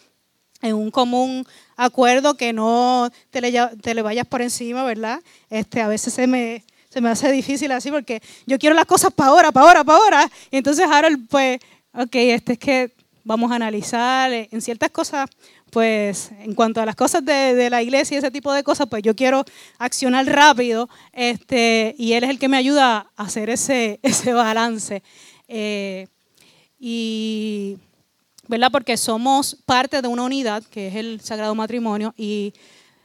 [0.60, 1.46] en un común
[1.84, 5.20] acuerdo, que no te le, vayas por encima, ¿verdad?
[5.48, 9.12] Este, a veces se me, se me hace difícil así porque yo quiero las cosas
[9.12, 10.30] para ahora, para ahora, para ahora.
[10.50, 11.60] Y entonces Harold, pues,
[11.94, 12.92] ok, este es que
[13.24, 15.28] vamos a analizar eh, en ciertas cosas,
[15.70, 19.02] pues en cuanto a las cosas de, la iglesia y ese tipo de cosas, pues
[19.02, 19.44] yo quiero
[19.78, 25.02] accionar rápido este, y él es el que me ayuda a hacer ese, ese balance.
[25.48, 26.08] Eh,
[26.78, 27.78] y,
[28.50, 28.72] ¿verdad?
[28.72, 32.52] Porque somos parte de una unidad que es el Sagrado Matrimonio y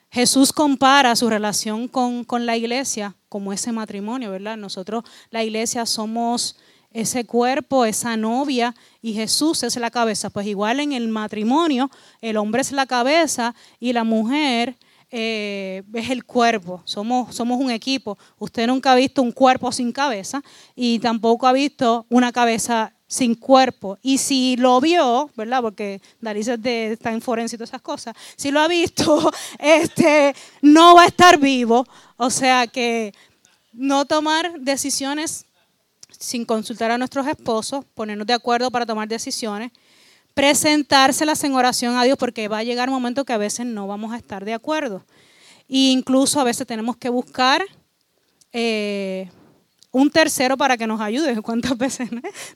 [0.09, 4.57] Jesús compara su relación con, con la iglesia como ese matrimonio, ¿verdad?
[4.57, 6.57] Nosotros, la iglesia, somos
[6.91, 10.31] ese cuerpo, esa novia, y Jesús es la cabeza.
[10.31, 14.75] Pues igual en el matrimonio, el hombre es la cabeza y la mujer
[15.11, 16.81] eh, es el cuerpo.
[16.85, 18.17] Somos, somos un equipo.
[18.39, 20.41] Usted nunca ha visto un cuerpo sin cabeza
[20.75, 23.97] y tampoco ha visto una cabeza sin cuerpo.
[24.01, 25.61] Y si lo vio, ¿verdad?
[25.61, 28.15] Porque Daris está en forense y todas esas cosas.
[28.35, 31.85] Si lo ha visto, este, no va a estar vivo.
[32.17, 33.13] O sea que
[33.73, 35.45] no tomar decisiones
[36.17, 39.71] sin consultar a nuestros esposos, ponernos de acuerdo para tomar decisiones,
[40.33, 43.85] presentárselas en oración a Dios, porque va a llegar un momento que a veces no
[43.87, 45.05] vamos a estar de acuerdo.
[45.67, 47.63] E incluso a veces tenemos que buscar
[48.53, 49.29] eh,
[49.95, 51.41] un tercero para que nos ayude.
[51.41, 52.09] ¿Cuántas veces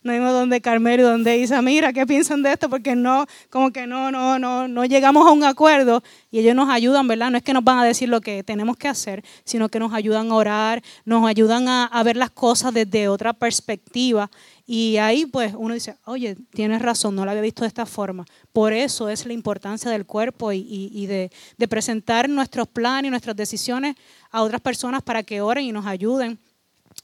[0.03, 2.69] no vimos donde Carmelo, donde Isa, mira, ¿qué piensan de esto?
[2.69, 6.69] Porque no, como que no, no, no, no llegamos a un acuerdo y ellos nos
[6.69, 7.31] ayudan, ¿verdad?
[7.31, 9.93] No es que nos van a decir lo que tenemos que hacer, sino que nos
[9.93, 14.29] ayudan a orar, nos ayudan a, ver las cosas desde otra perspectiva.
[14.67, 18.25] Y ahí pues uno dice, oye, tienes razón, no lo había visto de esta forma.
[18.51, 23.37] Por eso es la importancia del cuerpo y, de, de presentar nuestros planes y nuestras
[23.37, 23.95] decisiones
[24.29, 26.37] a otras personas para que oren y nos ayuden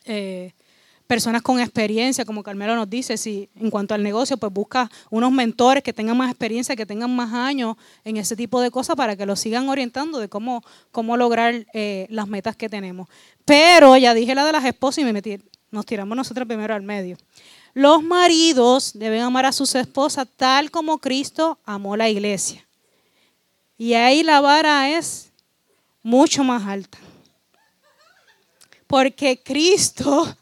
[0.06, 0.54] eh,
[1.08, 5.32] personas con experiencia, como Carmelo nos dice, si en cuanto al negocio, pues busca unos
[5.32, 9.16] mentores que tengan más experiencia, que tengan más años en ese tipo de cosas para
[9.16, 13.08] que los sigan orientando de cómo, cómo lograr eh, las metas que tenemos.
[13.46, 15.22] Pero ya dije la de las esposas y me
[15.72, 17.18] nos tiramos nosotros primero al medio.
[17.74, 22.66] Los maridos deben amar a sus esposas tal como Cristo amó la iglesia.
[23.78, 25.34] Y ahí la vara es
[26.02, 26.98] mucho más alta.
[28.96, 30.38] Porque Cristo,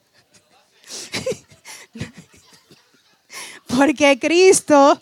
[3.66, 5.02] porque Cristo,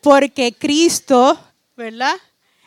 [0.00, 1.38] porque Cristo,
[1.76, 2.16] ¿verdad?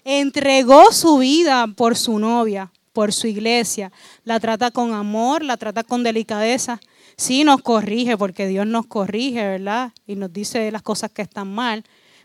[0.06, 3.92] Entregó su vida por su novia, por su iglesia.
[4.24, 6.80] La trata con amor, la trata con delicadeza.
[7.18, 9.92] Sí nos corrige, porque Dios nos corrige, ¿verdad?
[10.06, 11.84] Y nos dice las cosas que están mal,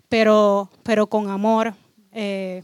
[0.08, 1.74] pero, pero con amor.
[2.12, 2.62] Eh,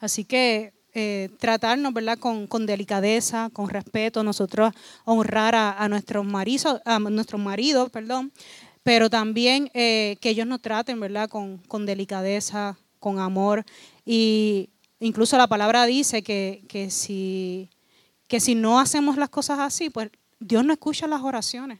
[0.00, 2.18] así que eh, tratarnos ¿verdad?
[2.18, 4.72] Con, delicadeza, con respeto, nosotros
[5.04, 8.32] honrar a, nuestros, maridos, a nuestros maridos, perdón,
[8.82, 11.28] pero también eh, que ellos nos traten ¿verdad?
[11.28, 13.64] Con, delicadeza, con amor.
[14.04, 17.70] Y incluso la palabra dice que, que, si,
[18.26, 21.78] que si no hacemos las cosas así, pues Dios no escucha las oraciones.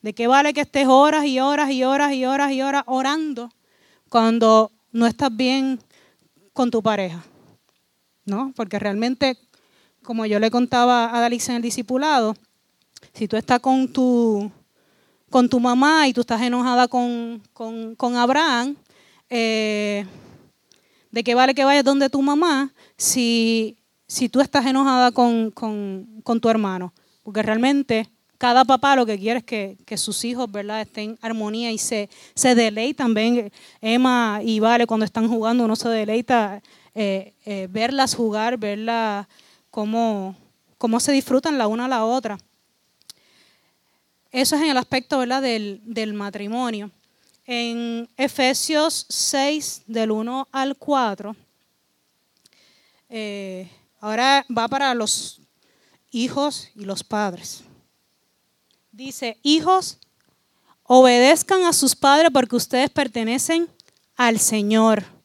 [0.00, 3.50] ¿De qué vale que estés horas y horas y horas y horas y horas orando
[4.08, 5.78] cuando no estás bien
[6.54, 7.22] con tu pareja?
[8.26, 8.52] ¿No?
[8.54, 9.38] Porque realmente,
[10.02, 12.36] como yo le contaba a Dalix en el discipulado,
[13.12, 14.50] si tú estás con tu,
[15.30, 17.40] con tu mamá y tú estás enojada con,
[18.16, 18.76] Abraham,
[19.30, 20.04] eh,
[21.10, 25.52] ¿de qué vale que vayas donde tu mamá si, si tú estás enojada con,
[26.40, 26.92] tu hermano?
[27.22, 28.08] Porque realmente
[28.38, 30.82] cada papá lo que quiere es que, sus hijos ¿verdad?
[30.82, 33.14] estén en armonía y se, se deleitan.
[33.80, 36.62] Emma y Vale cuando están jugando uno se deleita
[36.98, 39.26] eh, eh, verlas jugar, verlas
[39.70, 40.34] cómo,
[40.78, 42.38] cómo se disfrutan la una a la otra.
[44.32, 45.20] Eso es en el aspecto.
[45.20, 46.90] Del, del matrimonio.
[47.44, 51.36] En Efesios 6, del 1 al 4,
[53.10, 55.42] eh, ahora va para los
[56.10, 57.62] hijos y los padres.
[58.90, 59.98] Dice, hijos,
[60.84, 63.68] obedezcan a sus padres porque ustedes pertenecen
[64.16, 65.15] al Señor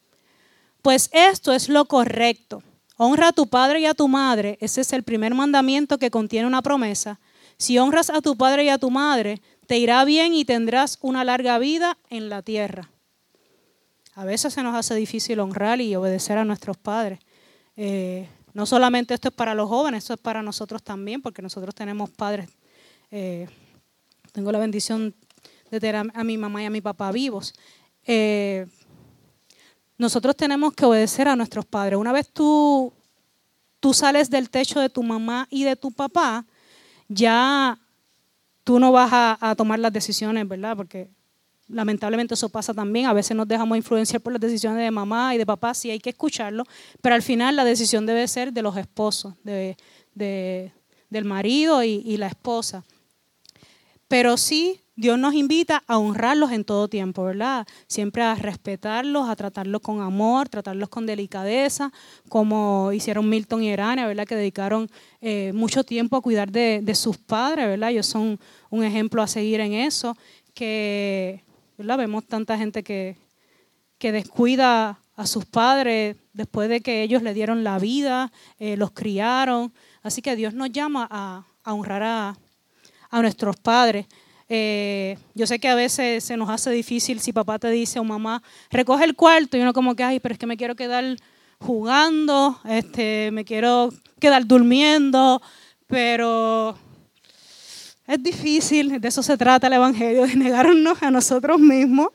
[0.82, 2.64] pues esto es lo correcto.
[2.98, 4.58] Honra a tu padre y a tu madre.
[4.62, 7.20] Ese es el primer mandamiento que contiene una promesa.
[7.58, 11.24] Si honras a tu padre y a tu madre, te irá bien y tendrás una
[11.24, 12.90] larga vida en la tierra.
[14.16, 17.20] A veces se nos hace difícil honrar y obedecer a nuestros padres.
[17.78, 21.74] Eh, no solamente esto es para los jóvenes, esto es para nosotros también, porque nosotros
[21.74, 22.50] tenemos padres.
[23.10, 23.48] Eh,
[24.34, 25.16] tengo la bendición
[25.70, 27.54] de tener a, mi mamá y a mi papá vivos.
[28.06, 28.68] Eh,
[30.02, 32.00] nosotros tenemos que obedecer a nuestros padres.
[32.00, 32.92] Una vez tú,
[33.80, 36.44] tú sales del techo de tu mamá y de tu papá,
[37.08, 37.78] ya
[38.64, 40.76] tú no vas a, tomar las decisiones, ¿verdad?
[40.76, 41.08] Porque
[41.68, 43.06] lamentablemente eso pasa también.
[43.06, 46.00] A veces nos dejamos influenciar por las decisiones de mamá y de papá, sí hay
[46.00, 46.64] que escucharlo,
[47.00, 49.78] pero al final la decisión debe ser de los esposos, de,
[51.12, 52.84] del marido y, y la esposa.
[54.08, 57.66] Pero sí Dios nos invita a honrarlos en todo tiempo, ¿verdad?
[57.88, 61.92] Siempre a respetarlos, a tratarlos con amor, tratarlos con delicadeza,
[62.28, 64.28] como hicieron Milton y Erania, ¿verdad?
[64.28, 64.90] Que dedicaron
[65.22, 67.92] eh, mucho tiempo a cuidar de, sus padres, ¿verdad?
[67.92, 68.38] Ellos son
[68.70, 70.18] un ejemplo a seguir en eso,
[70.54, 71.42] que,
[71.78, 71.98] ¿verdad?
[71.98, 73.16] Vemos tanta gente que,
[73.98, 78.92] que descuida a sus padres después de que ellos le dieron la vida, eh, los
[78.92, 79.72] criaron.
[80.04, 82.38] Así que Dios nos llama a, honrar a,
[83.10, 84.08] a nuestros padres.
[84.54, 88.04] Eh, yo sé que a veces se nos hace difícil si papá te dice o
[88.04, 91.16] mamá, recoge el cuarto y uno como que, ay, pero es que me quiero quedar
[91.58, 95.42] jugando, este, me quiero quedar durmiendo,
[95.88, 96.78] pero
[98.06, 102.10] es difícil, de eso se trata el Evangelio, de negarnos a nosotros mismos,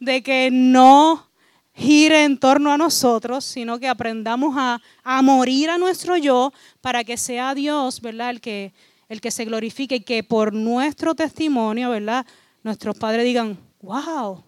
[0.00, 1.28] de que no
[1.74, 7.04] gire en torno a nosotros, sino que aprendamos a, a morir a nuestro yo para
[7.04, 8.30] que sea Dios, ¿verdad?
[8.30, 8.72] El que
[9.08, 12.26] el que se glorifique y que por nuestro testimonio, ¿verdad?
[12.62, 14.42] Nuestros padres digan, wow,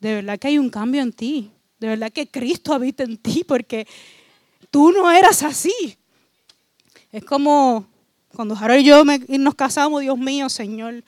[0.00, 3.44] de verdad que hay un cambio en ti, de verdad que Cristo habita en ti,
[3.44, 3.86] porque
[4.70, 5.96] tú no eras así.
[7.12, 7.86] Es como
[8.34, 9.04] cuando Harold y yo
[9.38, 11.04] nos casamos, Dios mío, Señor.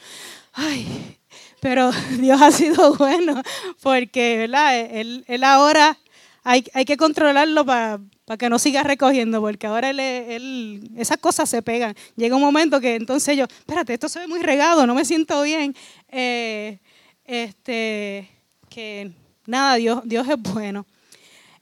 [0.53, 1.19] Ay,
[1.61, 1.91] pero
[2.21, 3.43] Dios ha sido bueno
[3.83, 4.79] porque, ¿verdad?
[4.79, 5.99] Él, él ahora
[6.45, 11.17] hay, hay, que controlarlo para, para que no siga recogiendo, porque ahora él, él, esas
[11.19, 11.95] cosas se pegan.
[12.17, 15.41] Llega un momento que entonces yo, espérate, esto se ve muy regado, no me siento
[15.43, 15.75] bien.
[16.09, 16.81] Eh,
[17.25, 18.29] este,
[18.69, 19.13] que
[19.47, 20.87] nada, Dios, Dios es bueno.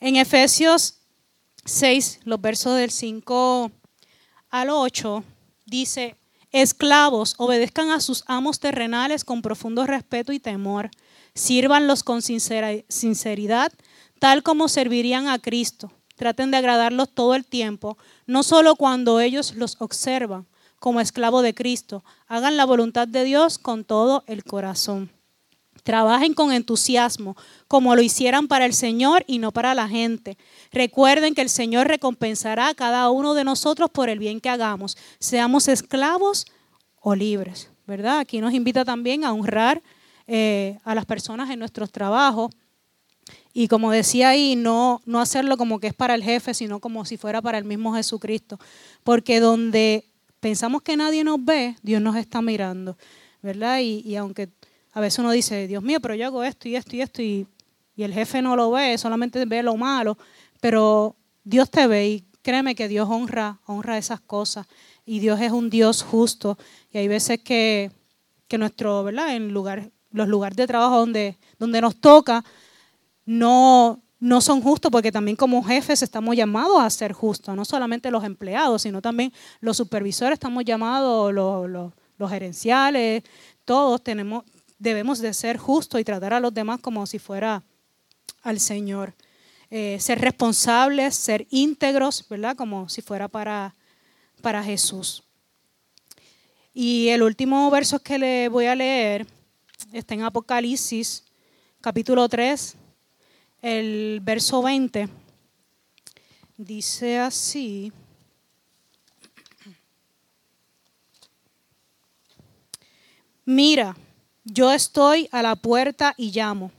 [0.00, 1.00] En Efesios
[1.66, 3.70] 6, los versos del 5
[4.48, 5.22] al 8,
[5.66, 6.16] dice,
[6.50, 10.90] esclavos, obedezcan a sus amos terrenales con profundo respeto y temor,
[11.34, 13.70] sírvanlos con sinceridad,
[14.18, 15.92] tal como servirían a Cristo.
[16.16, 20.46] Traten de agradarlos todo el tiempo, no solo cuando ellos los observan
[20.78, 22.04] como esclavo de Cristo.
[22.28, 25.10] Hagan la voluntad de Dios con todo el corazón.
[25.82, 27.36] Trabajen con entusiasmo,
[27.68, 30.38] como lo hicieran para el Señor y no para la gente.
[30.72, 34.96] Recuerden que el Señor recompensará a cada uno de nosotros por el bien que hagamos,
[35.18, 36.46] seamos esclavos
[37.00, 38.18] o libres, ¿verdad?
[38.18, 39.82] Aquí nos invita también a honrar
[40.26, 42.50] eh, a las personas en nuestros trabajos.
[43.57, 47.05] Y como decía ahí, no, no hacerlo como que es para el jefe, sino como
[47.05, 48.59] si fuera para el mismo Jesucristo.
[49.05, 52.98] Porque donde pensamos que nadie nos ve, Dios nos está mirando,
[53.40, 53.78] ¿verdad?
[53.78, 54.50] Y, y aunque
[54.94, 57.46] a veces uno dice, Dios mío, pero yo hago esto y esto y esto y,
[57.96, 60.18] el jefe no lo ve, solamente ve lo malo,
[60.61, 64.66] pero Dios te ve y créeme que Dios honra, honra esas cosas
[65.07, 66.59] y Dios es un Dios justo
[66.90, 67.92] y hay veces que,
[68.48, 69.36] que nuestro, ¿verdad?
[69.36, 72.44] En lugar, los lugares de trabajo donde, donde nos toca
[73.24, 78.10] no, no son justos porque también como jefes estamos llamados a ser justos, no solamente
[78.10, 83.22] los empleados, sino también los supervisores estamos llamados, los, los, gerenciales,
[83.64, 84.44] todos tenemos,
[84.78, 87.62] debemos de ser justos y tratar a los demás como si fuera
[88.42, 89.14] al Señor.
[89.70, 92.56] Eh, ser responsables, ser íntegros, ¿verdad?
[92.56, 93.74] Como si fuera para,
[94.40, 95.22] para Jesús.
[96.72, 99.26] Y el último verso que le voy a leer
[99.92, 101.24] está en Apocalipsis,
[101.80, 102.76] capítulo 3,
[103.64, 105.08] el verso 20.
[106.58, 107.90] Dice así.
[113.46, 113.96] Mira,
[114.44, 116.72] yo estoy a la puerta y llamo.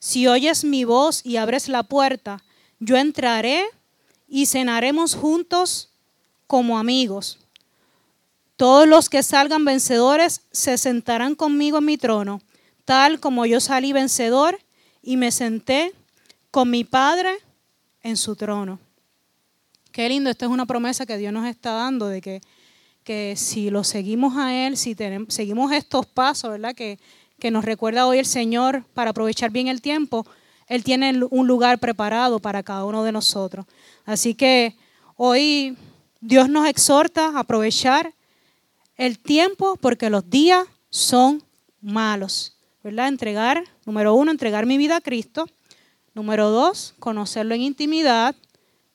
[0.00, 2.42] Si oyes mi voz y abres la puerta,
[2.80, 3.64] yo entraré
[4.26, 5.90] y cenaremos juntos
[6.48, 7.38] como amigos.
[8.56, 12.42] Todos los que salgan vencedores se sentarán conmigo en mi trono,
[12.84, 14.58] tal como yo salí vencedor
[15.00, 15.92] y me senté
[16.54, 17.38] con mi Padre
[18.00, 18.78] en su trono.
[19.90, 22.40] Qué lindo, esta es una promesa que Dios nos está dando de que
[23.02, 24.96] que si lo seguimos a Él, si
[25.28, 26.72] seguimos estos pasos, ¿verdad?
[26.72, 27.00] Que,
[27.40, 30.24] que nos recuerda hoy el Señor para aprovechar bien el tiempo,
[30.68, 33.66] Él tiene un lugar preparado para cada uno de nosotros.
[34.04, 34.76] Así que
[35.16, 35.76] hoy
[36.20, 38.14] Dios nos exhorta a aprovechar
[38.96, 41.42] el tiempo porque los días son
[41.82, 43.08] malos, ¿verdad?
[43.08, 45.46] Entregar, número uno, entregar mi vida a Cristo.
[46.14, 48.36] Número dos, conocerlo en intimidad.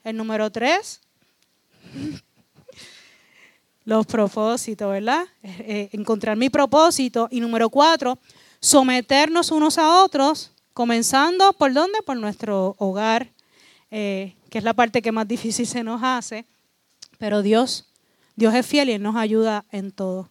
[0.06, 1.02] El número tres,
[3.84, 5.26] los propósitos, ¿verdad?
[5.44, 7.28] Eh, eh, encontrar mi propósito.
[7.30, 8.18] Y número cuatro,
[8.62, 12.02] someternos unos a otros, comenzando por dónde?
[12.04, 13.30] Por nuestro hogar,
[13.92, 16.46] eh, que es la parte que más difícil se nos hace.
[17.18, 17.86] Pero Dios,
[18.38, 20.30] Dios es fiel y Él nos ayuda en todo.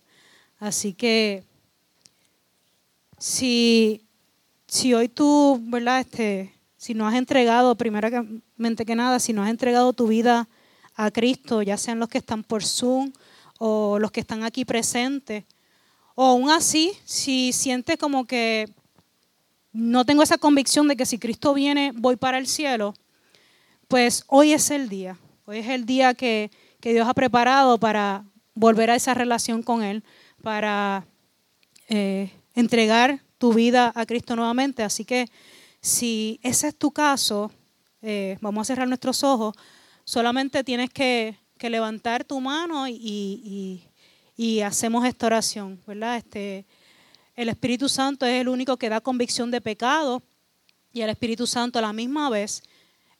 [0.58, 1.44] Así que
[3.18, 4.06] si,
[4.66, 6.00] si hoy tú, ¿verdad?
[6.00, 10.48] Este, si no has entregado, primeramente que nada, si no has entregado tu vida
[10.94, 13.12] a Cristo, ya sean los que están por Zoom
[13.58, 15.44] o los que están aquí presentes.
[16.14, 18.68] O aún así, si sientes como que
[19.72, 22.94] no tengo esa convicción de que si Cristo viene voy para el cielo,
[23.88, 25.18] pues hoy es el día.
[25.46, 26.50] Hoy es el día que,
[26.80, 28.24] Dios ha preparado para
[28.54, 30.04] volver a esa relación con Él,
[30.42, 31.04] para
[31.88, 34.82] eh, entregar tu vida a Cristo nuevamente.
[34.84, 35.26] Así que
[35.88, 37.50] si ese es tu caso,
[38.02, 39.54] eh, vamos a cerrar nuestros ojos,
[40.04, 43.82] solamente tienes que que levantar tu mano y,
[44.64, 46.16] hacemos esta oración, ¿verdad?
[46.16, 46.64] Este,
[47.34, 50.22] el Espíritu Santo es el único que da convicción de pecado
[50.92, 52.62] y el Espíritu Santo a la misma vez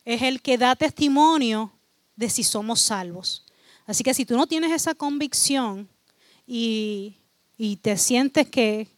[0.05, 1.73] es el que da testimonio
[2.17, 3.45] de si somos salvos.
[3.85, 5.89] Así que si tú no tienes esa convicción
[6.47, 7.17] y,
[7.83, 8.89] te sientes que,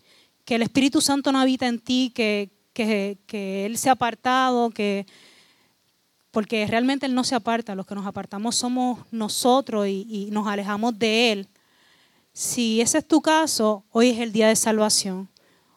[0.46, 5.06] el Espíritu Santo no habita en ti, que, que Él se ha apartado, que
[6.30, 10.98] porque realmente Él no se aparta, los que nos apartamos somos nosotros y, nos alejamos
[10.98, 11.48] de Él.
[12.32, 15.28] Si ese es tu caso, hoy es el día de salvación.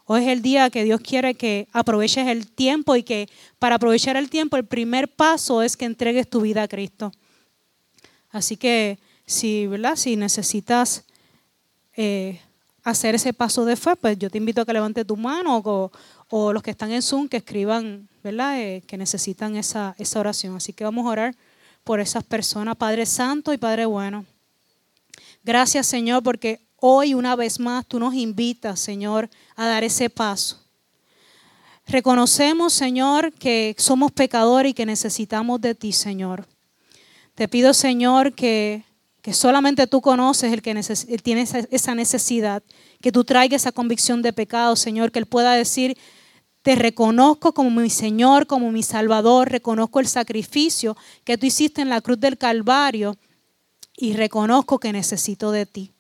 [0.06, 4.18] Hoy es el día que Dios quiere que aproveches el tiempo y que para aprovechar
[4.18, 7.12] el tiempo el primer paso es que entregues tu vida a Cristo.
[8.30, 11.06] Así que si, si necesitas
[11.96, 12.41] eh,
[12.84, 15.62] hacer ese paso de fe, pues yo te invito a que levante tu mano
[16.30, 18.60] o, los que están en Zoom que escriban, ¿verdad?
[18.60, 20.56] Eh, que necesitan esa, esa oración.
[20.56, 21.36] Así que vamos a orar
[21.84, 24.26] por esas personas, Padre Santo y Padre Bueno.
[25.44, 30.60] Gracias, Señor, porque hoy una vez más tú nos invitas, Señor, a dar ese paso.
[31.86, 36.48] Reconocemos, Señor, que somos pecadores y que necesitamos de ti, Señor.
[37.36, 38.86] Te pido, Señor, que,
[39.24, 40.76] que solamente tú conoces el que
[41.24, 42.61] tiene esa necesidad,
[42.99, 45.97] que tú traigas esa convicción de pecado, Señor, que Él pueda decir,
[46.61, 51.88] te reconozco como mi Señor, como mi Salvador, reconozco el sacrificio que tú hiciste en
[51.88, 53.15] la cruz del Calvario
[53.95, 55.93] y reconozco que necesito de ti.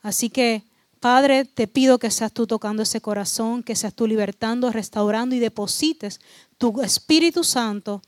[0.00, 0.62] Así que,
[1.00, 5.40] Padre, te pido que seas tú tocando ese corazón, que seas tú libertando, restaurando y
[5.40, 6.20] deposites
[6.56, 8.00] tu Espíritu Santo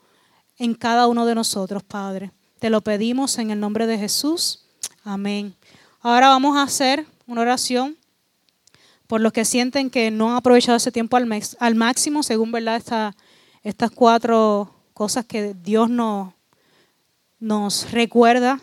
[0.56, 2.30] en cada uno de nosotros, Padre.
[2.60, 4.66] Te lo pedimos en el nombre de Jesús.
[5.02, 5.54] Amén.
[6.02, 7.96] Ahora vamos a hacer una oración
[9.06, 11.26] por los que sienten que no han aprovechado ese tiempo al,
[11.58, 13.14] al máximo, según verdad
[13.62, 16.34] estas cuatro cosas que Dios nos,
[17.38, 18.60] nos recuerda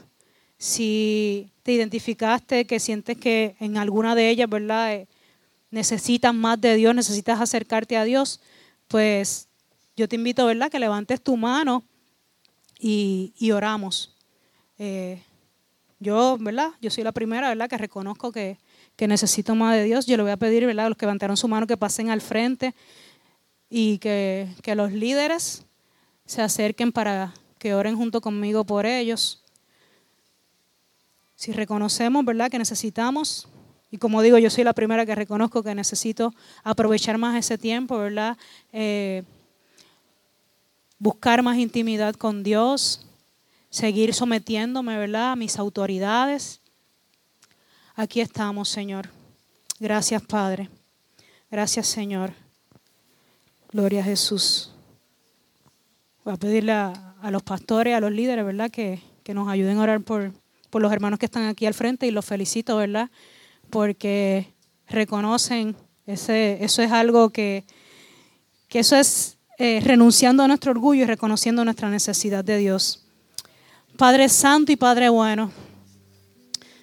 [0.59, 4.93] si te identificaste, que sientes que en alguna de ellas, ¿verdad?
[4.93, 5.07] Eh,
[5.71, 8.41] necesitas más de Dios, necesitas acercarte a Dios,
[8.87, 9.47] pues
[9.95, 10.69] yo te invito, ¿verdad?
[10.69, 11.83] Que levantes tu mano
[12.79, 14.15] y, oramos.
[14.77, 15.21] Eh,
[15.99, 16.71] yo, ¿verdad?
[16.81, 17.69] Yo soy la primera, ¿verdad?
[17.69, 18.57] Que reconozco que,
[18.95, 20.05] que necesito más de Dios.
[20.05, 20.87] Yo le voy a pedir, ¿verdad?
[20.87, 22.75] A los que levantaron su mano que pasen al frente
[23.69, 25.65] y que, que los líderes
[26.25, 29.43] se acerquen para que oren junto conmigo por ellos.
[31.35, 33.47] Si reconocemos, ¿verdad?, que necesitamos,
[33.91, 37.97] y como digo, yo soy la primera que reconozco que necesito aprovechar más ese tiempo,
[37.97, 38.37] ¿verdad?
[38.73, 39.23] Eh,
[40.99, 43.05] buscar más intimidad con Dios,
[43.69, 46.61] seguir sometiéndome, ¿verdad?, a mis autoridades.
[47.95, 49.09] Aquí estamos, Señor.
[49.79, 50.69] Gracias, Padre.
[51.51, 52.33] Gracias, Señor.
[53.71, 54.71] Gloria a Jesús.
[56.23, 59.83] Voy a pedirle a, los pastores, a los líderes, ¿verdad?, que, que nos ayuden a
[59.83, 60.31] orar por
[60.69, 63.09] por los hermanos que están aquí al frente y los felicito, ¿verdad?
[63.69, 64.53] Porque
[64.87, 65.75] reconocen,
[66.05, 67.65] ese, eso es algo que,
[68.67, 73.03] que eso es eh, renunciando a nuestro orgullo y reconociendo nuestra necesidad de Dios.
[73.97, 75.51] Padre Santo y Padre Bueno,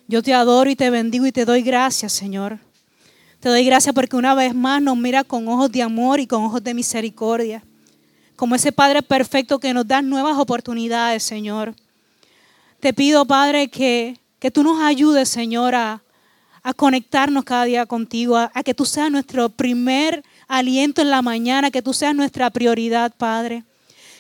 [0.08, 2.58] yo te adoro y te bendigo y te doy gracias, Señor.
[3.40, 6.42] Te doy gracias porque una vez más nos mira con ojos de amor y con
[6.44, 7.62] ojos de misericordia.
[8.36, 11.74] Como ese Padre perfecto que nos da nuevas oportunidades, Señor.
[12.80, 16.02] Te pido, Padre, que, que tú nos ayudes, Señor, a,
[16.76, 21.82] conectarnos cada día contigo, a, que tú seas nuestro primer aliento en la mañana, que
[21.82, 23.64] tú seas nuestra prioridad, Padre.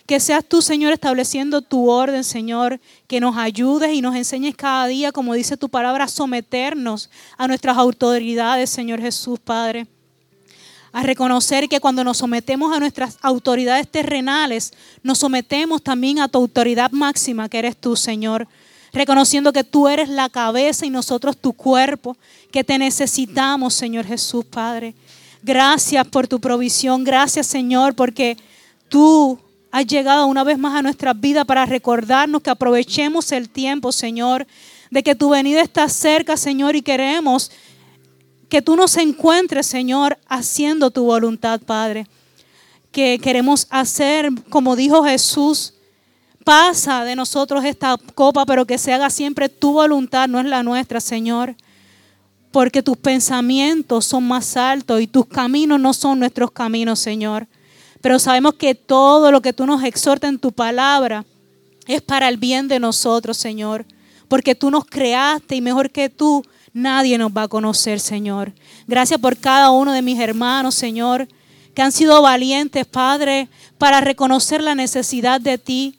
[0.06, 4.86] Que seas tú, Señor, estableciendo tu orden, Señor, que nos ayudes y nos enseñes cada
[4.86, 7.08] día, como dice tu palabra, a someternos
[7.38, 9.86] a nuestras autoridades, Señor Jesús, Padre.
[10.92, 14.72] A reconocer que cuando nos sometemos a nuestras autoridades terrenales,
[15.02, 18.46] nos sometemos también a tu autoridad máxima, que eres tú, Señor
[18.94, 22.16] reconociendo que tú eres la cabeza y nosotros tu cuerpo,
[22.50, 24.94] que te necesitamos, Señor Jesús, Padre.
[25.44, 28.38] Gracias por tu provisión, gracias, Señor, porque
[28.88, 29.38] tú
[29.70, 34.46] has llegado una vez más a nuestras vidas para recordarnos que aprovechemos el tiempo, Señor,
[34.90, 37.50] de que tu venida está cerca, Señor, y queremos
[38.48, 42.06] que tú nos encuentres, Señor, haciendo tu voluntad, Padre.
[42.90, 45.74] Que queremos hacer, como dijo Jesús,
[46.44, 50.62] Pasa de nosotros esta copa, pero que se haga siempre tu voluntad, no es la
[50.62, 51.54] nuestra, Señor.
[52.54, 57.48] Porque tus pensamientos son más altos y tus caminos no son nuestros caminos, Señor.
[58.00, 61.24] Pero sabemos que todo lo que tú nos exhortas en tu palabra
[61.88, 63.84] es para el bien de nosotros, Señor.
[64.28, 68.52] Porque tú nos creaste y mejor que tú nadie nos va a conocer, Señor.
[68.86, 71.26] Gracias por cada uno de mis hermanos, Señor,
[71.74, 73.48] que han sido valientes, Padre,
[73.78, 75.98] para reconocer la necesidad de ti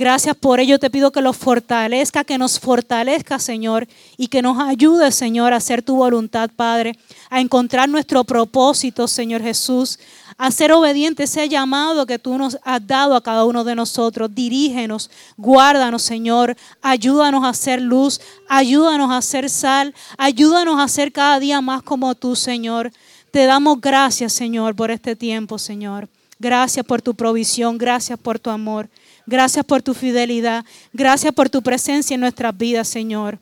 [0.00, 0.78] Gracias por ello.
[0.78, 3.86] Te pido que los fortalezca, que nos fortalezca, Señor,
[4.16, 6.96] y que nos ayude, Señor, a hacer tu voluntad, Padre,
[7.28, 9.98] a encontrar nuestro propósito, Señor Jesús,
[10.38, 14.34] a ser obediente ese llamado que tú nos has dado a cada uno de nosotros.
[14.34, 21.38] Dirígenos, guárdanos, Señor, ayúdanos a hacer luz, ayúdanos a hacer sal, ayúdanos a ser cada
[21.38, 22.90] día más como tú, Señor.
[23.32, 26.08] Te damos gracias, Señor, por este tiempo, Señor.
[26.38, 28.88] Gracias por tu provisión, gracias por tu amor.
[29.30, 30.64] Gracias por tu fidelidad.
[30.92, 33.38] Gracias por tu presencia en nuestras vidas, Señor.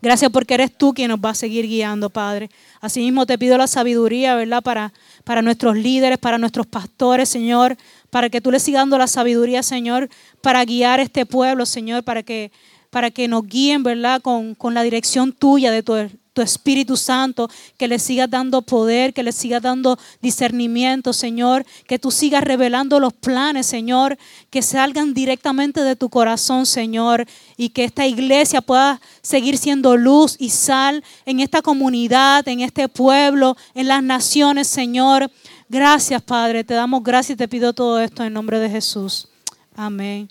[0.00, 2.48] Gracias porque eres tú quien nos va a seguir guiando, Padre.
[2.80, 4.62] Asimismo te pido la sabiduría, ¿verdad?
[4.62, 4.92] Para,
[5.24, 7.76] para nuestros líderes, para nuestros pastores, Señor.
[8.08, 10.08] Para que tú les sigas dando la sabiduría, Señor,
[10.42, 12.04] para guiar este pueblo, Señor.
[12.04, 12.52] Para que
[12.90, 14.22] para que nos guíen, ¿verdad?
[14.22, 15.94] Con, con la dirección tuya de tu,
[16.32, 21.98] tu Espíritu Santo, que le sigas dando poder, que le sigas dando discernimiento, Señor, que
[21.98, 24.18] tú sigas revelando los planes, Señor,
[24.50, 27.26] que salgan directamente de tu corazón, Señor,
[27.56, 32.88] y que esta iglesia pueda seguir siendo luz y sal en esta comunidad, en este
[32.88, 35.30] pueblo, en las naciones, Señor.
[35.68, 39.28] Gracias, Padre, te damos gracias y te pido todo esto en nombre de Jesús.
[39.74, 40.28] Amén.